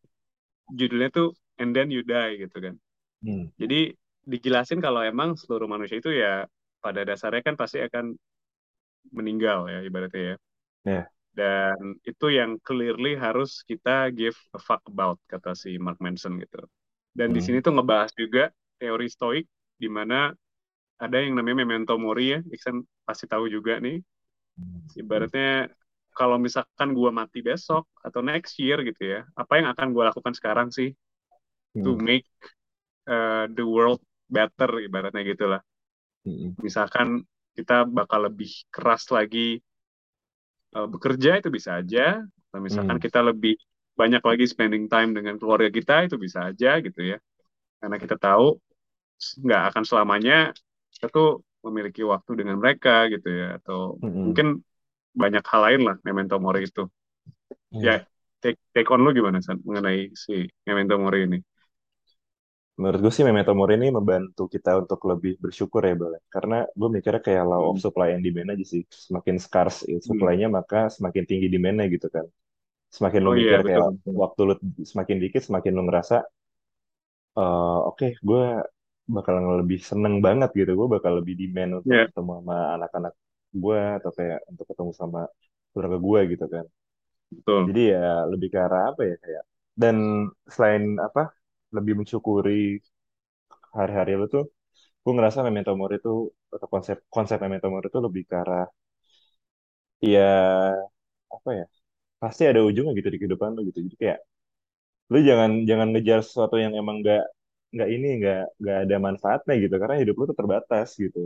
Judulnya 0.79 1.11
tuh 1.13 1.29
And 1.61 1.73
Then 1.77 1.89
You 1.95 2.03
Die 2.07 2.31
gitu 2.45 2.57
kan. 2.65 2.75
Hmm. 3.23 3.47
Jadi 3.61 3.95
dijelasin 4.29 4.81
kalau 4.85 5.03
emang 5.03 5.35
seluruh 5.41 5.69
manusia 5.71 5.99
itu 6.03 6.11
ya 6.15 6.47
pada 6.85 7.03
dasarnya 7.09 7.43
kan 7.47 7.55
pasti 7.61 7.79
akan 7.83 8.17
meninggal 9.17 9.59
ya 9.73 9.79
ibaratnya 9.89 10.23
ya. 10.31 10.37
Ya. 10.85 11.13
Dan 11.33 11.97
itu 12.05 12.27
yang 12.29 12.61
clearly 12.61 13.17
harus 13.17 13.65
kita 13.65 14.13
give 14.13 14.37
a 14.53 14.61
fuck 14.61 14.85
about 14.93 15.17
kata 15.33 15.57
si 15.57 15.81
Mark 15.81 15.97
Manson 16.05 16.37
gitu. 16.45 16.61
Dan 17.17 17.33
di 17.37 17.41
sini 17.45 17.59
Hmm. 17.59 17.65
tuh 17.65 17.73
ngebahas 17.77 18.13
juga 18.17 18.53
teori 18.81 19.09
stoik 19.09 19.45
di 19.81 19.89
mana 19.89 20.33
ada 21.01 21.17
yang 21.21 21.35
namanya 21.39 21.65
memento 21.65 21.95
mori 22.01 22.37
ya. 22.37 22.41
Iksan 22.55 22.85
pasti 23.07 23.27
tahu 23.29 23.49
juga 23.53 23.81
nih. 23.81 24.01
Ibaratnya 24.97 25.73
kalau 26.19 26.37
misalkan 26.47 26.89
gua 26.99 27.11
mati 27.21 27.39
besok 27.49 27.85
atau 28.07 28.21
next 28.31 28.55
year 28.63 28.79
gitu 28.89 29.03
ya, 29.15 29.21
apa 29.41 29.53
yang 29.59 29.69
akan 29.73 29.87
gua 29.95 30.05
lakukan 30.11 30.35
sekarang 30.39 30.69
sih 30.77 30.89
to 31.85 31.91
Hmm. 31.91 31.99
make 31.99 32.27
uh, 33.09 33.45
the 33.57 33.65
world 33.65 34.01
better 34.31 34.71
ibaratnya 34.87 35.23
gitulah. 35.33 35.61
Hmm. 36.25 36.53
Misalkan 36.65 37.09
kita 37.57 37.85
bakal 37.99 38.21
lebih 38.33 38.51
keras 38.73 39.03
lagi 39.13 39.61
uh, 40.77 40.89
bekerja 40.89 41.31
itu 41.41 41.49
bisa 41.57 41.81
aja, 41.81 42.23
atau 42.49 42.61
misalkan 42.61 42.97
Hmm. 42.97 43.05
kita 43.05 43.21
lebih 43.25 43.55
banyak 43.93 44.23
lagi 44.25 44.45
spending 44.49 44.89
time 44.89 45.13
dengan 45.17 45.37
keluarga 45.37 45.69
kita 45.69 46.09
itu 46.09 46.17
bisa 46.17 46.49
aja 46.49 46.81
gitu 46.81 47.01
ya. 47.13 47.17
Karena 47.81 47.97
kita 48.03 48.17
tahu 48.19 48.59
nggak 49.45 49.63
akan 49.73 49.85
selamanya 49.87 50.35
kita 50.95 51.07
tuh 51.17 51.29
memiliki 51.65 52.03
waktu 52.03 52.33
dengan 52.41 52.57
mereka 52.63 53.07
gitu 53.13 53.29
ya, 53.31 53.59
atau 53.63 53.99
Hmm. 54.03 54.13
mungkin 54.25 54.63
banyak 55.21 55.45
hal 55.51 55.61
lain 55.67 55.81
lah 55.89 55.97
memento 56.07 56.37
mori 56.45 56.61
itu. 56.69 56.83
Hmm. 57.73 57.87
Ya, 57.87 58.05
take, 58.43 58.59
take 58.75 58.89
on 58.93 59.01
lu 59.05 59.11
gimana 59.19 59.39
San 59.47 59.59
mengenai 59.67 60.01
si 60.25 60.33
memento 60.67 60.95
mori 61.03 61.19
ini? 61.27 61.39
Menurut 62.81 63.01
gue 63.05 63.13
sih 63.17 63.25
memento 63.29 63.53
mori 63.59 63.75
ini 63.79 63.89
membantu 63.99 64.43
kita 64.55 64.71
untuk 64.83 65.01
lebih 65.11 65.33
bersyukur 65.45 65.83
ya, 65.89 65.95
Bal. 66.01 66.15
Karena 66.35 66.57
gue 66.79 66.89
mikirnya 66.97 67.21
kayak 67.27 67.45
law 67.51 67.63
of 67.71 67.77
Hmm. 67.77 67.83
supply 67.85 68.09
and 68.17 68.23
demand 68.27 68.49
aja 68.57 68.65
sih. 68.73 68.83
Semakin 69.07 69.37
scarce 69.45 69.79
ya, 69.93 69.99
Hmm. 70.05 70.07
supply-nya, 70.09 70.47
maka 70.59 70.79
semakin 70.97 71.25
tinggi 71.29 71.47
demand-nya 71.55 71.87
gitu 71.95 72.09
kan. 72.15 72.25
Semakin 72.97 73.21
lu 73.27 73.31
Oh 73.31 73.35
iya 73.41 73.53
mikir 73.53 73.61
betul. 73.65 73.69
kayak 73.69 73.85
betul. 73.95 74.17
waktu 74.23 74.41
lu 74.49 74.55
semakin 74.93 75.17
dikit, 75.25 75.43
semakin 75.49 75.73
lu 75.79 75.83
ngerasa, 75.89 76.17
eh, 77.39 77.77
oke, 77.89 78.07
gue 78.29 78.41
bakal 79.17 79.35
lebih 79.61 79.79
seneng 79.91 80.15
banget 80.27 80.49
gitu. 80.59 80.71
Gue 80.81 80.89
bakal 80.97 81.13
lebih 81.21 81.35
demand 81.41 81.71
untuk 81.81 81.99
Ya 81.99 82.07
ketemu 82.07 82.31
sama 82.41 82.55
anak-anak 82.77 83.13
gue, 83.65 83.81
atau 83.99 84.11
kayak 84.19 84.39
untuk 84.51 84.65
ketemu 84.71 84.93
sama 85.01 85.21
keluarga 85.73 85.99
gue 86.07 86.21
gitu 86.33 86.45
kan. 86.55 86.67
betul. 87.31 87.69
Jadi 87.69 87.81
ya 87.95 87.99
lebih 88.33 88.49
ke 88.55 88.59
arah 88.67 88.83
apa 88.91 89.03
ya 89.11 89.15
kayak 89.25 89.43
dan 89.83 89.97
selain 90.55 90.83
apa 91.07 91.21
lebih 91.77 91.95
mensyukuri 92.01 92.53
hari-hari 93.79 94.13
lu 94.21 94.27
tuh 94.35 94.45
gue 95.05 95.13
ngerasa 95.17 95.41
memento 95.49 95.73
mori 95.81 95.97
itu 96.03 96.11
atau 96.57 96.69
konsep 96.75 96.97
konsep 97.17 97.39
memento 97.45 97.69
mori 97.75 97.87
itu 97.93 98.01
lebih 98.07 98.23
ke 98.31 98.35
arah 98.43 98.67
ya 100.01 100.93
apa 101.35 101.51
ya 101.61 101.65
pasti 102.23 102.43
ada 102.51 102.61
ujungnya 102.69 102.93
gitu 103.01 103.09
di 103.15 103.19
kehidupan 103.23 103.51
lu 103.57 103.61
gitu 103.71 103.81
jadi 103.89 103.97
kayak 104.03 104.19
lu 105.13 105.19
jangan 105.29 105.51
jangan 105.71 105.89
ngejar 105.93 106.21
sesuatu 106.27 106.57
yang 106.65 106.73
emang 106.81 106.97
nggak 107.03 107.23
nggak 107.75 107.89
ini 107.97 108.09
nggak 108.21 108.41
nggak 108.63 108.79
ada 108.85 108.97
manfaatnya 109.07 109.55
gitu 109.65 109.75
karena 109.83 109.97
hidup 110.03 110.15
lu 110.21 110.25
tuh 110.31 110.39
terbatas 110.41 110.89
gitu 111.05 111.21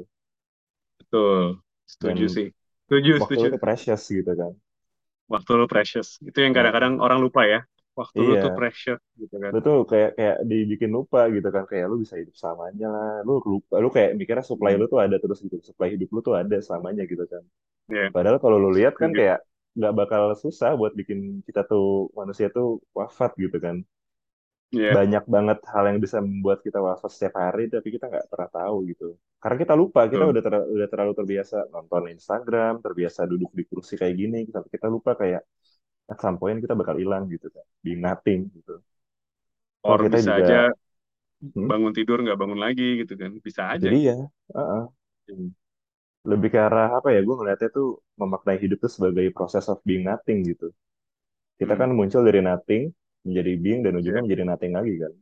Betul. 0.98 1.62
Setuju 1.92 2.24
dan 2.24 2.36
sih. 2.36 2.46
Setuju, 2.86 3.12
waktu 3.20 3.36
setuju. 3.36 3.46
lu 3.46 3.48
tuh 3.54 3.60
precious 3.64 4.02
gitu 4.16 4.32
kan 4.40 4.52
Waktu 5.32 5.50
lu 5.58 5.66
precious. 5.72 6.08
Itu 6.28 6.38
yang 6.44 6.54
kadang-kadang 6.56 6.94
orang 7.04 7.18
lupa 7.24 7.42
ya. 7.52 7.60
Waktu 7.98 8.18
lu 8.26 8.34
tuh 8.42 8.50
iya 8.58 8.58
precious 8.58 9.00
gitu 9.22 9.36
kan. 9.44 9.54
lu 9.54 9.58
tuh 9.66 9.76
kayak 9.90 10.10
kayak 10.18 10.36
dibikin 10.50 10.90
lupa 10.98 11.18
gitu 11.36 11.48
kan 11.56 11.64
kayak 11.70 11.86
lu 11.90 11.96
bisa 12.04 12.16
hidup 12.20 12.34
selamanya 12.40 12.86
lah 12.94 13.08
lu 13.26 13.32
lupa 13.52 13.74
lu 13.84 13.88
kayak 13.96 14.10
mikirnya 14.20 14.44
supply 14.50 14.72
Hmm. 14.72 14.80
lu 14.80 14.86
tuh 14.92 15.00
ada 15.04 15.16
terus 15.22 15.38
gitu 15.44 15.56
supply 15.68 15.88
hidup 15.94 16.08
lu 16.14 16.20
tuh 16.28 16.34
ada 16.42 16.56
selamanya 16.66 17.02
gitu 17.12 17.24
kan 17.32 17.42
Ya, 17.88 18.10
padahal 18.14 18.38
kalau 18.44 18.58
lu 18.64 18.70
lihat 18.78 18.94
kan 19.02 19.10
setuju. 19.10 19.18
kayak 19.18 19.38
nggak 19.78 19.92
bakal 20.00 20.22
susah 20.44 20.70
buat 20.80 20.92
bikin 21.00 21.18
kita 21.48 21.60
tuh 21.70 21.84
manusia 22.18 22.48
tuh 22.56 22.66
wafat 22.98 23.30
gitu 23.44 23.56
kan 23.66 23.76
Ya, 24.70 24.96
banyak 24.96 25.24
banget 25.34 25.58
hal 25.72 25.84
yang 25.90 25.98
bisa 26.04 26.18
membuat 26.22 26.58
kita 26.66 26.78
wafat 26.88 27.10
setiap 27.14 27.34
hari 27.44 27.62
tapi 27.74 27.88
kita 27.94 28.04
nggak 28.12 28.26
pernah 28.32 28.50
tahu 28.58 28.76
gitu 28.90 29.04
karena 29.42 29.56
kita 29.62 29.74
lupa 29.82 30.00
kita 30.12 30.24
betul. 30.24 30.30
udah 30.30 30.42
ter- 30.46 30.68
udah 30.76 30.88
terlalu 30.92 31.12
terbiasa 31.18 31.56
nonton 31.74 32.02
Instagram 32.14 32.72
terbiasa 32.84 33.20
duduk 33.30 33.50
di 33.58 33.64
kursi 33.70 33.94
kayak 34.00 34.14
gini 34.22 34.38
tapi 34.54 34.68
kita 34.74 34.86
lupa 34.94 35.10
kayak 35.20 35.42
at 36.12 36.18
some 36.24 36.36
point 36.40 36.58
kita 36.64 36.74
bakal 36.80 36.96
hilang 37.02 37.24
gitu 37.34 37.46
kan 37.56 37.66
being 37.84 38.00
nothing 38.02 38.40
gitu 38.56 38.72
oh 39.86 39.94
Or 39.94 40.00
kita 40.02 40.16
bisa 40.16 40.28
juga 40.28 40.44
aja 40.44 40.58
hmm, 41.56 41.70
bangun 41.70 41.92
tidur 41.98 42.18
nggak 42.24 42.38
bangun 42.40 42.60
lagi 42.64 42.84
gitu 43.00 43.14
kan. 43.20 43.32
Bisa 43.46 43.62
aja. 43.74 43.90
dia 43.90 44.14
Heeh. 44.54 44.82
Hmm. 45.28 45.50
lebih 46.30 46.48
ke 46.54 46.58
arah 46.66 46.88
apa 46.98 47.08
ya 47.14 47.20
gue 47.26 47.34
ngeliatnya 47.38 47.68
tuh 47.76 47.86
memaknai 48.20 48.58
hidup 48.64 48.78
tuh 48.84 48.90
sebagai 48.96 49.26
proses 49.36 49.64
of 49.72 49.78
being 49.88 50.02
nothing 50.10 50.38
gitu 50.50 50.66
kita 51.60 51.72
Hmm. 51.72 51.80
kan 51.80 51.90
muncul 51.98 52.22
dari 52.28 52.40
nothing 52.50 52.82
menjadi 53.26 53.52
being 53.64 53.80
dan 53.86 53.92
ujungnya 54.00 54.22
Ya. 54.22 54.26
menjadi 54.26 54.44
nothing 54.50 54.72
lagi 54.78 54.94
kan 55.02 55.12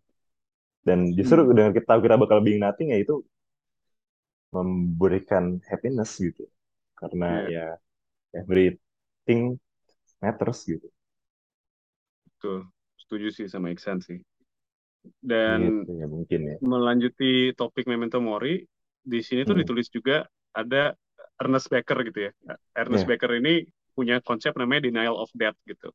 dan 0.88 0.98
justru 1.18 1.40
Hmm. 1.40 1.54
dengan 1.58 1.72
kita 1.76 1.86
tahu 1.90 2.00
kita 2.06 2.16
bakal 2.22 2.38
being 2.46 2.60
nothing 2.66 2.88
ya 2.94 2.98
itu 3.04 3.14
memberikan 4.54 5.44
happiness 5.70 6.10
gitu 6.26 6.44
karena 7.00 7.26
Ya, 7.28 7.54
ya 7.54 7.66
everything 8.40 9.42
matters 10.22 10.60
gitu 10.70 10.88
betul. 12.28 12.58
Setuju 13.00 13.28
sih 13.36 13.46
sama 13.50 13.68
Iksan 13.74 13.98
sih. 14.06 14.18
Dan 15.20 15.60
gitu 15.60 15.90
ya 16.00 16.06
mungkin 16.14 16.40
ya 16.50 16.56
melanjuti 16.62 17.52
topik 17.58 17.84
Memento 17.90 18.18
Mori, 18.22 18.64
di 19.04 19.20
sini 19.20 19.44
tuh 19.48 19.56
Hmm. 19.56 19.60
ditulis 19.60 19.88
juga 19.92 20.24
ada 20.56 20.94
Ernest 21.40 21.68
Becker 21.72 21.98
gitu 22.08 22.20
ya. 22.30 22.32
Ernest 22.76 23.04
ya 23.04 23.08
Becker 23.08 23.32
ini 23.40 23.64
punya 23.94 24.18
konsep 24.24 24.54
namanya 24.56 24.88
denial 24.88 25.16
of 25.18 25.30
death 25.36 25.56
gitu. 25.68 25.90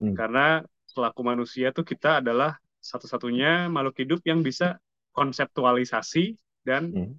Hmm. 0.00 0.16
Karena 0.16 0.62
selaku 0.92 1.20
manusia 1.24 1.72
tuh 1.76 1.84
kita 1.86 2.20
adalah 2.20 2.56
satu-satunya 2.82 3.70
makhluk 3.72 3.96
hidup 4.02 4.20
yang 4.26 4.40
bisa 4.42 4.76
konseptualisasi 5.14 6.36
dan 6.66 6.92
Hmm. 6.92 7.12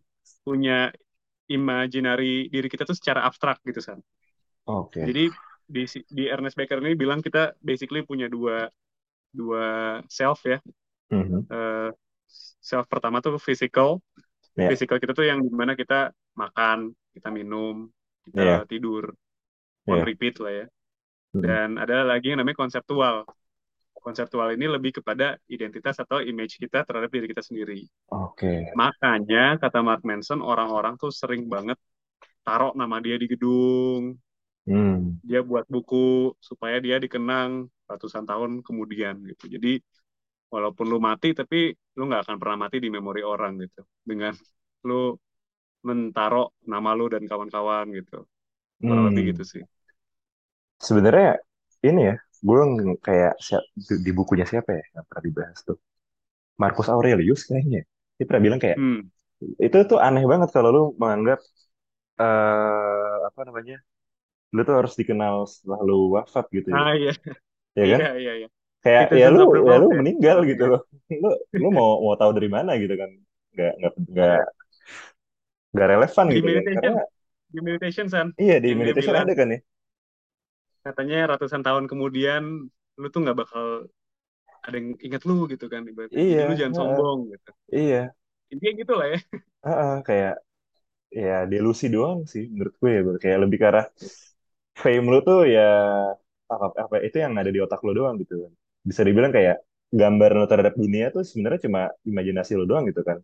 punya 0.43 0.91
imaginary 1.47 2.47
diri 2.53 2.67
kita 2.71 2.83
tuh 2.87 2.95
secara 2.95 3.27
abstrak 3.27 3.59
gitu 3.67 3.79
San. 3.83 3.99
oke 4.65 4.99
Jadi 5.03 5.23
di 5.63 5.83
di 6.11 6.23
Ernest 6.27 6.55
Becker 6.59 6.79
ini 6.83 6.95
bilang 6.95 7.19
kita 7.23 7.55
basically 7.63 8.03
punya 8.03 8.27
dua 8.27 8.67
dua 9.33 9.99
self 10.07 10.43
ya. 10.45 10.59
Mhm. 11.11 11.47
Eh, 11.49 11.89
self 12.61 12.85
pertama 12.87 13.19
tuh 13.23 13.39
physical. 13.39 13.99
ya 14.55 14.69
Physical 14.69 15.01
kita 15.01 15.11
tuh 15.17 15.25
yang 15.25 15.41
di 15.41 15.49
mana 15.49 15.73
kita 15.73 16.13
makan, 16.37 16.93
kita 17.13 17.29
minum, 17.33 17.89
kita 18.25 18.41
ya 18.41 18.57
tidur, 18.69 19.09
on 19.89 19.97
ya 19.97 20.05
repeat 20.05 20.35
lah 20.39 20.53
ya. 20.63 20.65
Mhm. 21.33 21.41
Dan 21.43 21.69
ada 21.81 22.05
lagi 22.05 22.31
yang 22.31 22.39
namanya 22.41 22.59
konseptual. 22.63 23.25
Konseptual 24.05 24.49
ini 24.55 24.65
lebih 24.75 24.91
kepada 24.99 25.25
identitas 25.55 25.95
atau 26.03 26.19
image 26.19 26.59
kita 26.63 26.79
terhadap 26.87 27.09
diri 27.15 27.27
kita 27.31 27.43
sendiri. 27.49 27.79
oke 28.09 28.53
Makanya 28.79 29.43
kata 29.61 29.79
Mark 29.87 30.01
Manson 30.09 30.39
orang-orang 30.51 30.93
tuh 31.01 31.11
sering 31.19 31.43
banget 31.53 31.77
taruh 32.45 32.73
nama 32.81 32.97
dia 33.05 33.15
di 33.21 33.27
gedung, 33.33 34.03
Hmm. 34.65 35.19
dia 35.29 35.39
buat 35.49 35.65
buku 35.73 36.35
supaya 36.49 36.75
dia 36.85 36.95
dikenang 37.03 37.51
ratusan 37.89 38.23
tahun 38.29 38.51
kemudian 38.67 39.15
gitu. 39.29 39.43
Jadi 39.55 39.79
walaupun 40.53 40.85
lu 40.91 40.97
mati 41.09 41.29
tapi 41.39 41.57
lu 41.97 42.01
nggak 42.09 42.23
akan 42.27 42.37
pernah 42.41 42.57
mati 42.63 42.77
di 42.85 42.89
memori 42.95 43.21
orang 43.33 43.53
gitu. 43.63 43.81
Dengan 44.09 44.33
lu 44.87 45.15
mentaro 45.87 46.39
nama 46.71 46.91
lu 46.99 47.05
dan 47.13 47.23
kawan-kawan 47.31 47.87
gitu. 47.97 48.15
Kurang 48.87 49.05
lebih 49.09 49.23
Hmm. 49.23 49.33
gitu 49.35 49.43
sih. 49.53 49.63
Sebenarnya 50.81 51.39
ini 51.87 52.01
ya, 52.13 52.15
gue 52.47 52.59
kayak 53.07 53.31
siap- 53.45 53.67
di 54.05 54.11
bukunya 54.19 54.45
siapa 54.51 54.69
ya 54.79 54.83
yang 54.95 55.05
pernah 55.09 55.23
dibahas 55.29 55.59
tuh? 55.67 55.77
Marcus 56.61 56.87
Aurelius 56.93 57.41
kayaknya. 57.49 57.81
Dia 58.17 58.25
pernah 58.29 58.43
bilang 58.47 58.61
kayak 58.63 58.77
Hmm. 58.77 59.09
itu 59.65 59.77
tuh 59.91 59.99
aneh 60.07 60.23
banget 60.31 60.49
kalau 60.55 60.69
lu 60.75 60.81
menganggap 61.01 61.39
eh 62.21 63.13
apa 63.29 63.41
namanya, 63.47 63.75
lu 64.55 64.59
tuh 64.67 64.75
harus 64.79 64.93
dikenal 64.99 65.35
setelah 65.51 65.79
lu 65.87 65.97
wafat 66.15 66.45
gitu 66.57 66.69
ya, 66.79 66.81
Ah 66.81 66.91
iya, 66.99 67.11
ya 67.79 67.85
kan? 67.93 68.01
iya, 68.01 68.05
iya, 68.21 68.31
iya. 68.39 68.47
Kayak 68.83 69.05
ya 69.21 69.25
Citizens 69.25 69.35
lu 69.35 69.39
ya 69.69 69.75
lu 69.81 69.87
ya. 69.91 69.97
meninggal 69.99 70.37
gitu 70.51 70.63
ya. 70.63 70.69
loh. 70.71 70.81
Lu 71.23 71.29
lu 71.61 71.67
mau 71.77 71.89
mau 72.05 72.15
tahu 72.21 72.31
dari 72.37 72.49
mana 72.57 72.71
gitu 72.83 72.93
kan? 73.01 73.11
Nggak 73.53 73.71
nggak 73.79 73.93
nggak 74.13 74.37
nggak 75.73 75.87
relevan 75.91 76.27
Di 76.29 76.35
gitu 76.37 76.47
kan? 76.55 76.63
Karena 76.75 76.91
meditation, 76.91 77.03
di 77.53 77.59
meditation 77.65 78.07
San, 78.13 78.27
iya 78.41 78.53
di 78.63 78.69
meditation 78.79 79.15
bilang 79.15 79.21
ada 79.21 79.31
kan 79.39 79.47
ya? 79.53 79.59
Katanya 80.85 81.15
ratusan 81.31 81.61
tahun 81.67 81.85
kemudian 81.91 82.41
lu 83.01 83.05
tuh 83.13 83.19
nggak 83.23 83.37
bakal 83.41 83.65
ada 84.65 84.75
yang 84.79 84.89
ingat 85.05 85.21
lu 85.29 85.33
gitu 85.51 85.65
kan 85.73 85.81
ibaratnya. 85.91 86.21
Jadi 86.29 86.41
Iya, 86.41 86.43
lu 86.47 86.53
jangan 86.59 86.75
heeh, 86.75 86.79
sombong 86.79 87.19
gitu. 87.33 87.49
iya, 87.73 88.13
Intinya 88.51 88.71
gitu 88.81 88.93
lah 88.99 89.07
ya. 89.13 89.17
heeh, 89.65 89.91
kayak 90.07 90.31
ya 91.23 91.33
delusi 91.51 91.85
doang 91.95 92.19
sih 92.33 92.43
menurut 92.53 92.75
gue 92.81 92.89
ya 92.97 92.99
Bro. 93.07 93.17
kayak 93.23 93.39
lebih 93.43 93.57
ke 93.61 93.67
arah 93.71 93.85
fame 94.81 95.05
lu 95.11 95.17
tuh 95.27 95.39
ya 95.55 95.61
apa, 96.53 96.65
apa 96.83 96.95
itu 97.07 97.17
yang 97.23 97.33
ada 97.41 97.51
di 97.55 97.59
otak 97.65 97.79
lu 97.85 97.91
doang 97.99 98.15
gitu 98.21 98.33
kan 98.45 98.51
bisa 98.89 99.01
dibilang 99.07 99.31
kayak 99.37 99.55
gambar 100.01 100.29
lu 100.39 100.45
terhadap 100.51 100.73
dunia 100.83 101.05
tuh 101.15 101.23
sebenarnya 101.29 101.59
cuma 101.67 101.81
imajinasi 102.09 102.51
lu 102.59 102.65
doang 102.71 102.85
gitu 102.91 103.01
kan 103.09 103.17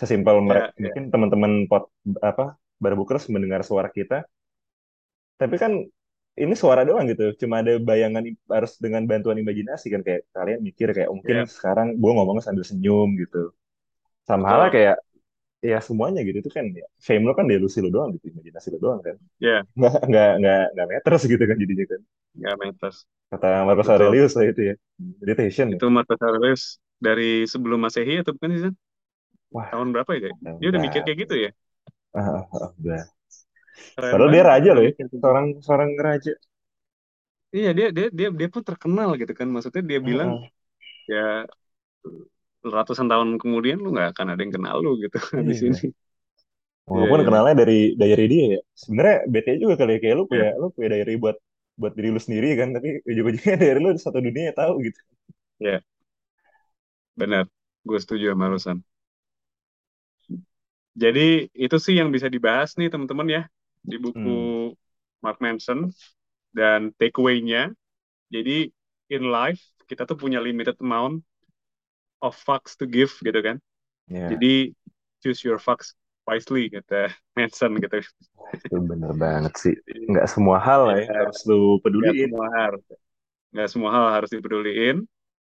sesimpel 0.00 0.36
mereka 0.50 0.68
Ya, 0.68 0.74
ya, 0.78 0.90
mungkin 0.90 1.02
teman-teman 1.12 1.52
pot 1.70 1.84
apa 2.30 2.44
barbukers 2.84 3.24
mendengar 3.34 3.62
suara 3.68 3.90
kita 3.98 4.16
tapi 5.40 5.54
kan 5.62 5.72
ini 6.36 6.54
suara 6.54 6.84
doang 6.84 7.08
gitu. 7.08 7.32
Cuma 7.40 7.64
ada 7.64 7.80
bayangan 7.80 8.22
harus 8.52 8.76
dengan 8.76 9.02
bantuan 9.08 9.40
imajinasi 9.40 9.86
kan. 9.88 10.00
Kayak 10.04 10.28
kalian 10.36 10.60
mikir 10.60 10.88
kayak 10.92 11.08
mungkin 11.08 11.42
ya, 11.42 11.44
sekarang 11.48 11.96
gue 11.96 12.12
ngomong 12.12 12.38
sambil 12.44 12.62
senyum 12.62 13.16
gitu. 13.16 13.56
Sama 14.28 14.44
halnya 14.52 14.70
kayak 14.70 14.96
ya 15.64 15.78
semuanya 15.80 16.20
gitu. 16.22 16.44
Itu 16.44 16.52
kan 16.52 16.68
ya, 16.76 16.86
fame 17.00 17.24
lo 17.24 17.32
kan 17.32 17.48
delusi 17.48 17.80
lo 17.80 17.88
doang 17.88 18.12
gitu 18.20 18.36
imajinasi 18.36 18.68
lo 18.76 18.78
doang 18.78 19.00
kan. 19.00 19.16
Ya, 19.40 19.64
nggak 19.78 19.96
nggak 20.06 20.30
nggak 20.44 20.62
nggak 20.76 20.86
meters 20.92 21.22
gitu 21.24 21.42
kan 21.42 21.56
jadinya 21.56 21.86
kan. 21.88 22.00
Nggak 22.36 22.54
matters. 22.60 22.98
kata 23.26 23.66
Marcus 23.66 23.88
Betul. 23.90 23.96
Aurelius 23.98 24.32
lah 24.38 24.44
itu 24.46 24.60
ya. 24.70 24.74
Meditation 25.18 25.66
ya. 25.72 25.76
Itu 25.80 25.88
Marcus 25.90 26.20
Aurelius 26.22 26.62
dari 27.00 27.42
sebelum 27.48 27.78
Masehi 27.80 28.22
atau 28.22 28.32
bukan 28.36 28.50
sih 28.54 28.72
wah. 29.50 29.66
Tahun 29.72 29.88
berapa 29.90 30.10
ya? 30.14 30.30
Dia 30.60 30.68
udah 30.68 30.80
mikir 30.84 31.00
kayak 31.02 31.18
gitu 31.26 31.34
ya. 31.48 31.50
ah, 32.14 32.44
ah, 32.44 32.70
ah. 32.92 33.15
Keren 33.94 34.10
padahal 34.10 34.30
dia 34.34 34.42
raja 34.50 34.70
loh 34.76 34.82
ya 34.88 34.92
gitu. 35.00 35.16
seorang 35.20 35.46
seorang 35.66 35.90
raja 36.06 36.32
Iya 37.56 37.68
dia 37.78 37.86
dia 37.96 38.06
dia 38.18 38.28
dia 38.40 38.48
pun 38.54 38.62
terkenal 38.68 39.08
gitu 39.20 39.32
kan. 39.38 39.46
Maksudnya 39.54 39.82
dia 39.90 39.98
Ah, 40.02 40.08
bilang 40.08 40.30
ya 41.12 41.18
ratusan 42.74 43.06
tahun 43.12 43.28
kemudian 43.42 43.76
lu 43.82 43.88
nggak 43.94 44.08
akan 44.12 44.26
ada 44.32 44.40
yang 44.44 44.54
kenal 44.56 44.76
lu 44.84 44.90
gitu 45.02 45.16
di 45.48 45.54
sini. 45.60 45.78
iya 45.80 45.90
Iya 46.94 47.10
walaupun 47.10 47.20
iya. 47.20 47.26
kenalnya 47.26 47.54
dari 47.62 47.74
diary 48.00 48.24
dia 48.32 48.44
ya 48.54 48.60
sebenarnya 48.82 49.16
bete 49.32 49.50
juga 49.62 49.74
kali 49.80 49.90
ya 49.96 49.98
kayak 50.02 50.16
lu 50.18 50.24
punya 50.30 50.46
Iya 50.46 50.56
lu 50.60 50.66
punya 50.74 50.88
diary 50.94 51.14
buat 51.24 51.36
buat 51.80 51.92
diri 51.98 52.08
lu 52.14 52.20
sendiri 52.26 52.48
kan 52.60 52.68
tapi 52.76 52.88
ujung-ujungnya 53.08 53.54
diary 53.62 53.80
lu 53.84 53.90
satu 54.04 54.18
dunia 54.26 54.50
tahu 54.58 54.72
gitu 54.86 55.00
iya, 55.60 55.82
benar. 57.20 57.44
Gue 57.86 57.98
setuju 58.02 58.24
sama 58.32 58.46
lu 58.52 58.58
San. 58.64 58.78
Jadi 61.02 61.20
itu 61.64 61.76
sih 61.84 61.94
yang 62.00 62.08
bisa 62.14 62.28
dibahas 62.34 62.70
nih 62.78 62.88
teman-teman 62.92 63.28
ya 63.36 63.40
di 63.90 63.96
buku 64.04 64.30
hmm 64.30 64.50
Mark 65.24 65.38
Manson 65.44 65.90
dan 66.56 66.92
takeaway-nya. 66.98 67.72
Jadi 68.34 68.70
in 69.14 69.24
life 69.30 69.62
kita 69.90 70.02
tuh 70.08 70.18
punya 70.18 70.38
limited 70.42 70.76
amount 70.82 71.22
of 72.22 72.34
fucks 72.36 72.76
to 72.80 72.86
give 72.86 73.12
gitu 73.24 73.40
kan. 73.44 73.56
ya 74.08 74.30
Jadi 74.30 74.74
choose 75.22 75.42
your 75.46 75.58
fucks 75.60 75.94
wisely 76.28 76.70
kata 76.72 77.12
Manson 77.36 77.78
gitu. 77.82 78.02
itu 78.56 78.74
bener 78.90 79.12
banget 79.22 79.52
sih 79.62 79.74
nggak 80.10 80.26
semua 80.32 80.58
hal 80.66 80.82
ya 80.94 81.00
ya 81.06 81.18
harus 81.18 81.38
lu 81.48 81.54
nggak 81.98 82.14
peduliin 82.22 82.22
semua 82.22 82.46
nggak 83.52 83.68
semua 83.72 83.90
hal 83.96 84.06
harus 84.16 84.30
dipeduliin. 84.34 84.96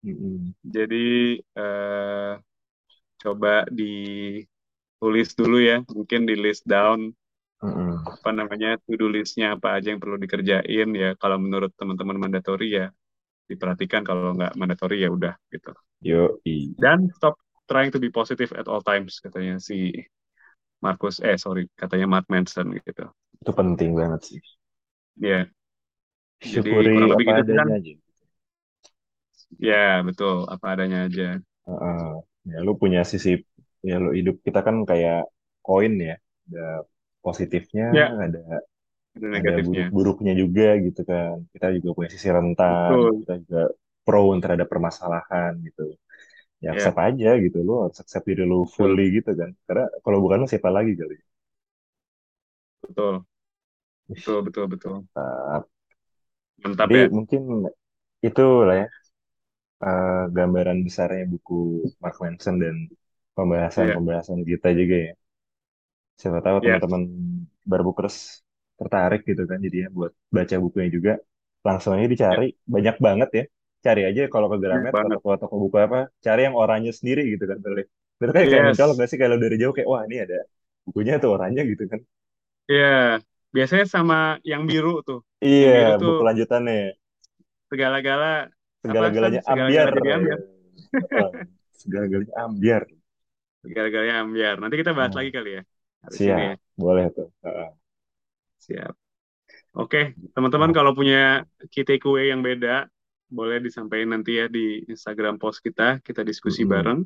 Mm-mm. 0.05 0.53
Jadi 0.75 0.95
eh, 1.57 2.31
coba 3.21 3.49
ditulis 3.77 5.29
dulu 5.39 5.57
ya, 5.69 5.77
mungkin 5.95 6.21
di 6.29 6.35
list 6.43 6.63
down. 6.73 6.99
Apa 8.21 8.31
namanya 8.39 8.69
to-do 8.85 9.05
listnya 9.15 9.57
apa 9.57 9.67
aja 9.81 9.87
yang 9.93 10.01
perlu 10.03 10.17
dikerjain 10.21 10.87
ya. 11.03 11.09
Kalau 11.21 11.37
menurut 11.41 11.71
teman-teman 11.79 12.17
mandatory 12.23 12.65
ya 12.79 12.85
diperhatikan, 13.51 14.01
kalau 14.09 14.33
nggak 14.37 14.53
mandatory 14.59 14.95
ya 15.05 15.09
udah 15.17 15.33
gitu. 15.53 15.71
Yo, 16.01 16.41
Dan 16.77 17.07
stop 17.15 17.39
trying 17.69 17.91
to 17.95 17.99
be 17.99 18.09
positive 18.11 18.51
at 18.59 18.67
all 18.67 18.81
times 18.83 19.19
katanya 19.23 19.55
si 19.63 19.95
Marcus 20.83 21.15
eh 21.29 21.37
sorry 21.43 21.63
katanya 21.81 22.05
Mark 22.13 22.25
Manson 22.33 22.67
gitu. 22.77 23.05
itu 23.41 23.51
penting 23.59 23.91
banget 23.99 24.21
sih. 24.27 24.39
Ya, 25.15 25.47
jadi 26.53 26.69
Syukuri 26.69 26.93
kurang 26.93 27.09
lebih 27.11 27.25
gitu 27.39 27.51
kan. 27.59 27.67
aja. 27.77 27.93
Ya 29.67 29.75
betul 30.07 30.35
apa 30.53 30.65
adanya 30.73 30.97
aja. 31.07 31.23
Heeh. 31.67 31.99
ya, 32.51 32.57
lu 32.65 32.71
punya 32.81 32.99
sisi, 33.11 33.29
ya 33.89 33.95
lu 34.03 34.09
hidup 34.19 34.35
kita 34.45 34.59
kan 34.67 34.75
kayak 34.89 35.17
koin 35.65 35.93
ya. 36.09 36.13
Ada 36.47 36.61
positifnya, 37.25 37.85
Ya 37.91 38.17
ada 38.23 38.39
ada 39.37 39.51
buruk-buruknya 39.65 40.33
juga 40.41 40.63
gitu 40.85 41.01
kan. 41.11 41.35
Kita 41.53 41.65
juga 41.77 41.89
punya 41.97 42.09
sisi 42.15 42.29
rentan, 42.37 42.97
Betul. 43.07 43.25
kita 43.25 43.33
juga 43.43 43.59
prone 44.05 44.39
terhadap 44.43 44.67
permasalahan 44.73 45.51
gitu. 45.67 45.81
Ya 46.63 46.69
Ya 46.69 46.75
accept 46.75 46.99
aja 47.07 47.29
gitu, 47.45 47.57
lu 47.67 47.73
harus 47.85 47.97
accept 48.03 48.25
diri 48.29 48.43
betul 48.57 48.65
fully 48.77 49.03
gitu 49.17 49.31
kan. 49.41 49.51
Karena 49.67 49.83
kalau 50.05 50.19
bukan 50.23 50.37
lu 50.43 50.47
siapa 50.53 50.69
lagi 50.77 50.93
kali. 51.01 51.15
betul 52.81 53.13
betul 54.15 54.37
betul 54.47 54.65
betul. 54.73 54.95
mantap. 55.15 55.63
Mantap 56.63 56.89
Jadi 56.89 56.95
ya. 56.95 57.07
mungkin 57.15 57.41
itu 58.27 58.41
lah 58.67 58.75
ya 58.81 58.87
eh, 59.85 60.21
gambaran 60.37 60.77
besarnya 60.87 61.23
buku 61.33 61.53
Mark 62.01 62.15
Manson 62.23 62.55
dan 62.63 62.75
Iya 63.77 64.01
pembahasan-pembahasan 64.15 64.39
kita 64.51 64.67
juga 64.79 64.95
ya. 65.07 65.13
Siapa 66.21 66.39
tahu 66.45 66.57
ya 66.61 66.81
teman-teman 66.85 67.01
barbukers 67.71 68.15
tertarik 68.79 69.21
gitu 69.29 69.43
kan 69.49 69.57
jadinya 69.65 69.89
buat 69.97 70.11
baca 70.35 70.55
bukunya 70.65 70.89
juga. 70.97 71.11
Langsung 71.67 71.91
aja 71.95 72.07
ya 72.07 72.09
dicari, 72.15 72.45
banyak 72.75 72.95
banget 73.05 73.29
ya. 73.39 73.43
Cari 73.85 74.01
aja 74.09 74.21
kalau 74.33 74.47
ke 74.51 74.57
Gramet 74.63 74.95
atau 75.05 75.17
ke 75.23 75.29
toko 75.41 75.55
buku 75.63 75.77
apa, 75.85 75.97
cari 76.25 76.39
yang 76.47 76.55
oranye 76.61 76.91
sendiri 76.99 77.21
gitu 77.33 77.43
kan. 77.49 77.57
Boleh. 77.65 77.85
Itu 78.21 78.31
kayak, 78.37 78.49
kayak 78.51 78.65
mencolok 78.67 78.93
Yes 78.93 79.01
gak 79.01 79.09
sih 79.11 79.19
kalau 79.23 79.37
dari 79.43 79.55
jauh 79.61 79.73
kayak, 79.77 79.89
wah 79.93 80.01
ini 80.07 80.15
ada 80.25 80.37
bukunya 80.87 81.13
tuh 81.23 81.29
oranye 81.35 81.61
gitu 81.71 81.83
kan. 81.91 81.99
Iya, 82.71 82.85
biasanya 83.55 83.85
sama 83.93 84.15
yang 84.51 84.61
biru 84.69 84.89
tuh. 85.07 85.17
Iya, 85.47 85.61
Yang 85.61 85.71
biru 85.75 85.91
tuh 86.01 86.13
buku 86.13 86.21
lanjutannya. 86.27 86.75
segala-gala? 87.69 88.25
Segala-galanya 88.83 89.41
Segala-gala 89.47 89.53
ambiar. 89.53 89.91
Segala-galanya 91.81 92.35
ambiar. 92.45 92.83
Segala-galanya 93.63 94.15
ambiar. 94.23 94.55
Nanti 94.61 94.75
kita 94.81 94.91
bahas 94.97 95.13
Hmm, 95.13 95.17
lagi 95.17 95.29
kali 95.37 95.49
ya. 95.57 95.61
Ini 96.01 96.17
siap, 96.17 96.37
ya. 96.39 96.53
boleh 96.77 97.05
tuh. 97.13 97.29
Heeh. 97.45 97.69
Siap. 98.61 98.93
Oke, 99.77 100.17
teman-teman 100.35 100.75
kalau 100.75 100.91
punya 100.91 101.47
key 101.71 101.87
takeaway 101.87 102.33
yang 102.33 102.43
beda, 102.43 102.91
boleh 103.31 103.63
disampaikan 103.63 104.19
nanti 104.19 104.41
ya 104.41 104.51
di 104.51 104.83
Instagram 104.89 105.39
post 105.39 105.63
kita. 105.63 106.03
Kita 106.03 106.25
diskusi 106.27 106.67
Mm-mm. 106.67 106.73
bareng. 106.73 106.99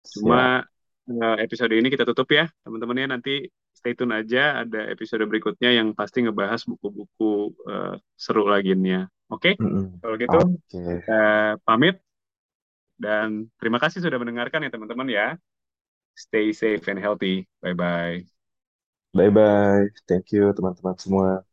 Siap. 0.00 0.14
Cuma 0.24 0.64
eh, 1.10 1.36
episode 1.44 1.74
ini 1.76 1.92
kita 1.92 2.08
tutup 2.08 2.30
ya, 2.32 2.48
teman-teman 2.64 3.04
ya. 3.04 3.06
Nanti 3.12 3.34
stay 3.76 3.92
tune 3.92 4.16
aja. 4.16 4.64
Ada 4.64 4.88
episode 4.94 5.26
berikutnya 5.28 5.76
yang 5.76 5.92
pasti 5.92 6.24
ngebahas 6.24 6.64
buku-buku 6.64 7.52
eh, 7.68 7.94
seru 8.16 8.48
lainnya. 8.48 9.10
Oke, 9.28 9.58
Mm-mm. 9.60 10.00
kalau 10.00 10.16
gitu 10.16 10.38
Oke. 10.40 10.80
kita 11.04 11.22
pamit. 11.66 12.00
Dan 12.94 13.50
terima 13.58 13.82
kasih 13.82 13.98
sudah 14.00 14.16
mendengarkan 14.22 14.62
ya 14.62 14.70
teman-teman 14.70 15.08
ya. 15.10 15.28
Stay 16.16 16.52
safe 16.52 16.88
and 16.88 16.98
healthy. 16.98 17.48
Bye-bye. 17.62 18.24
Bye-bye. 19.14 19.88
Thank 20.08 20.34
you 20.34 20.52
teman-teman 20.52 20.96
semua. 21.00 21.46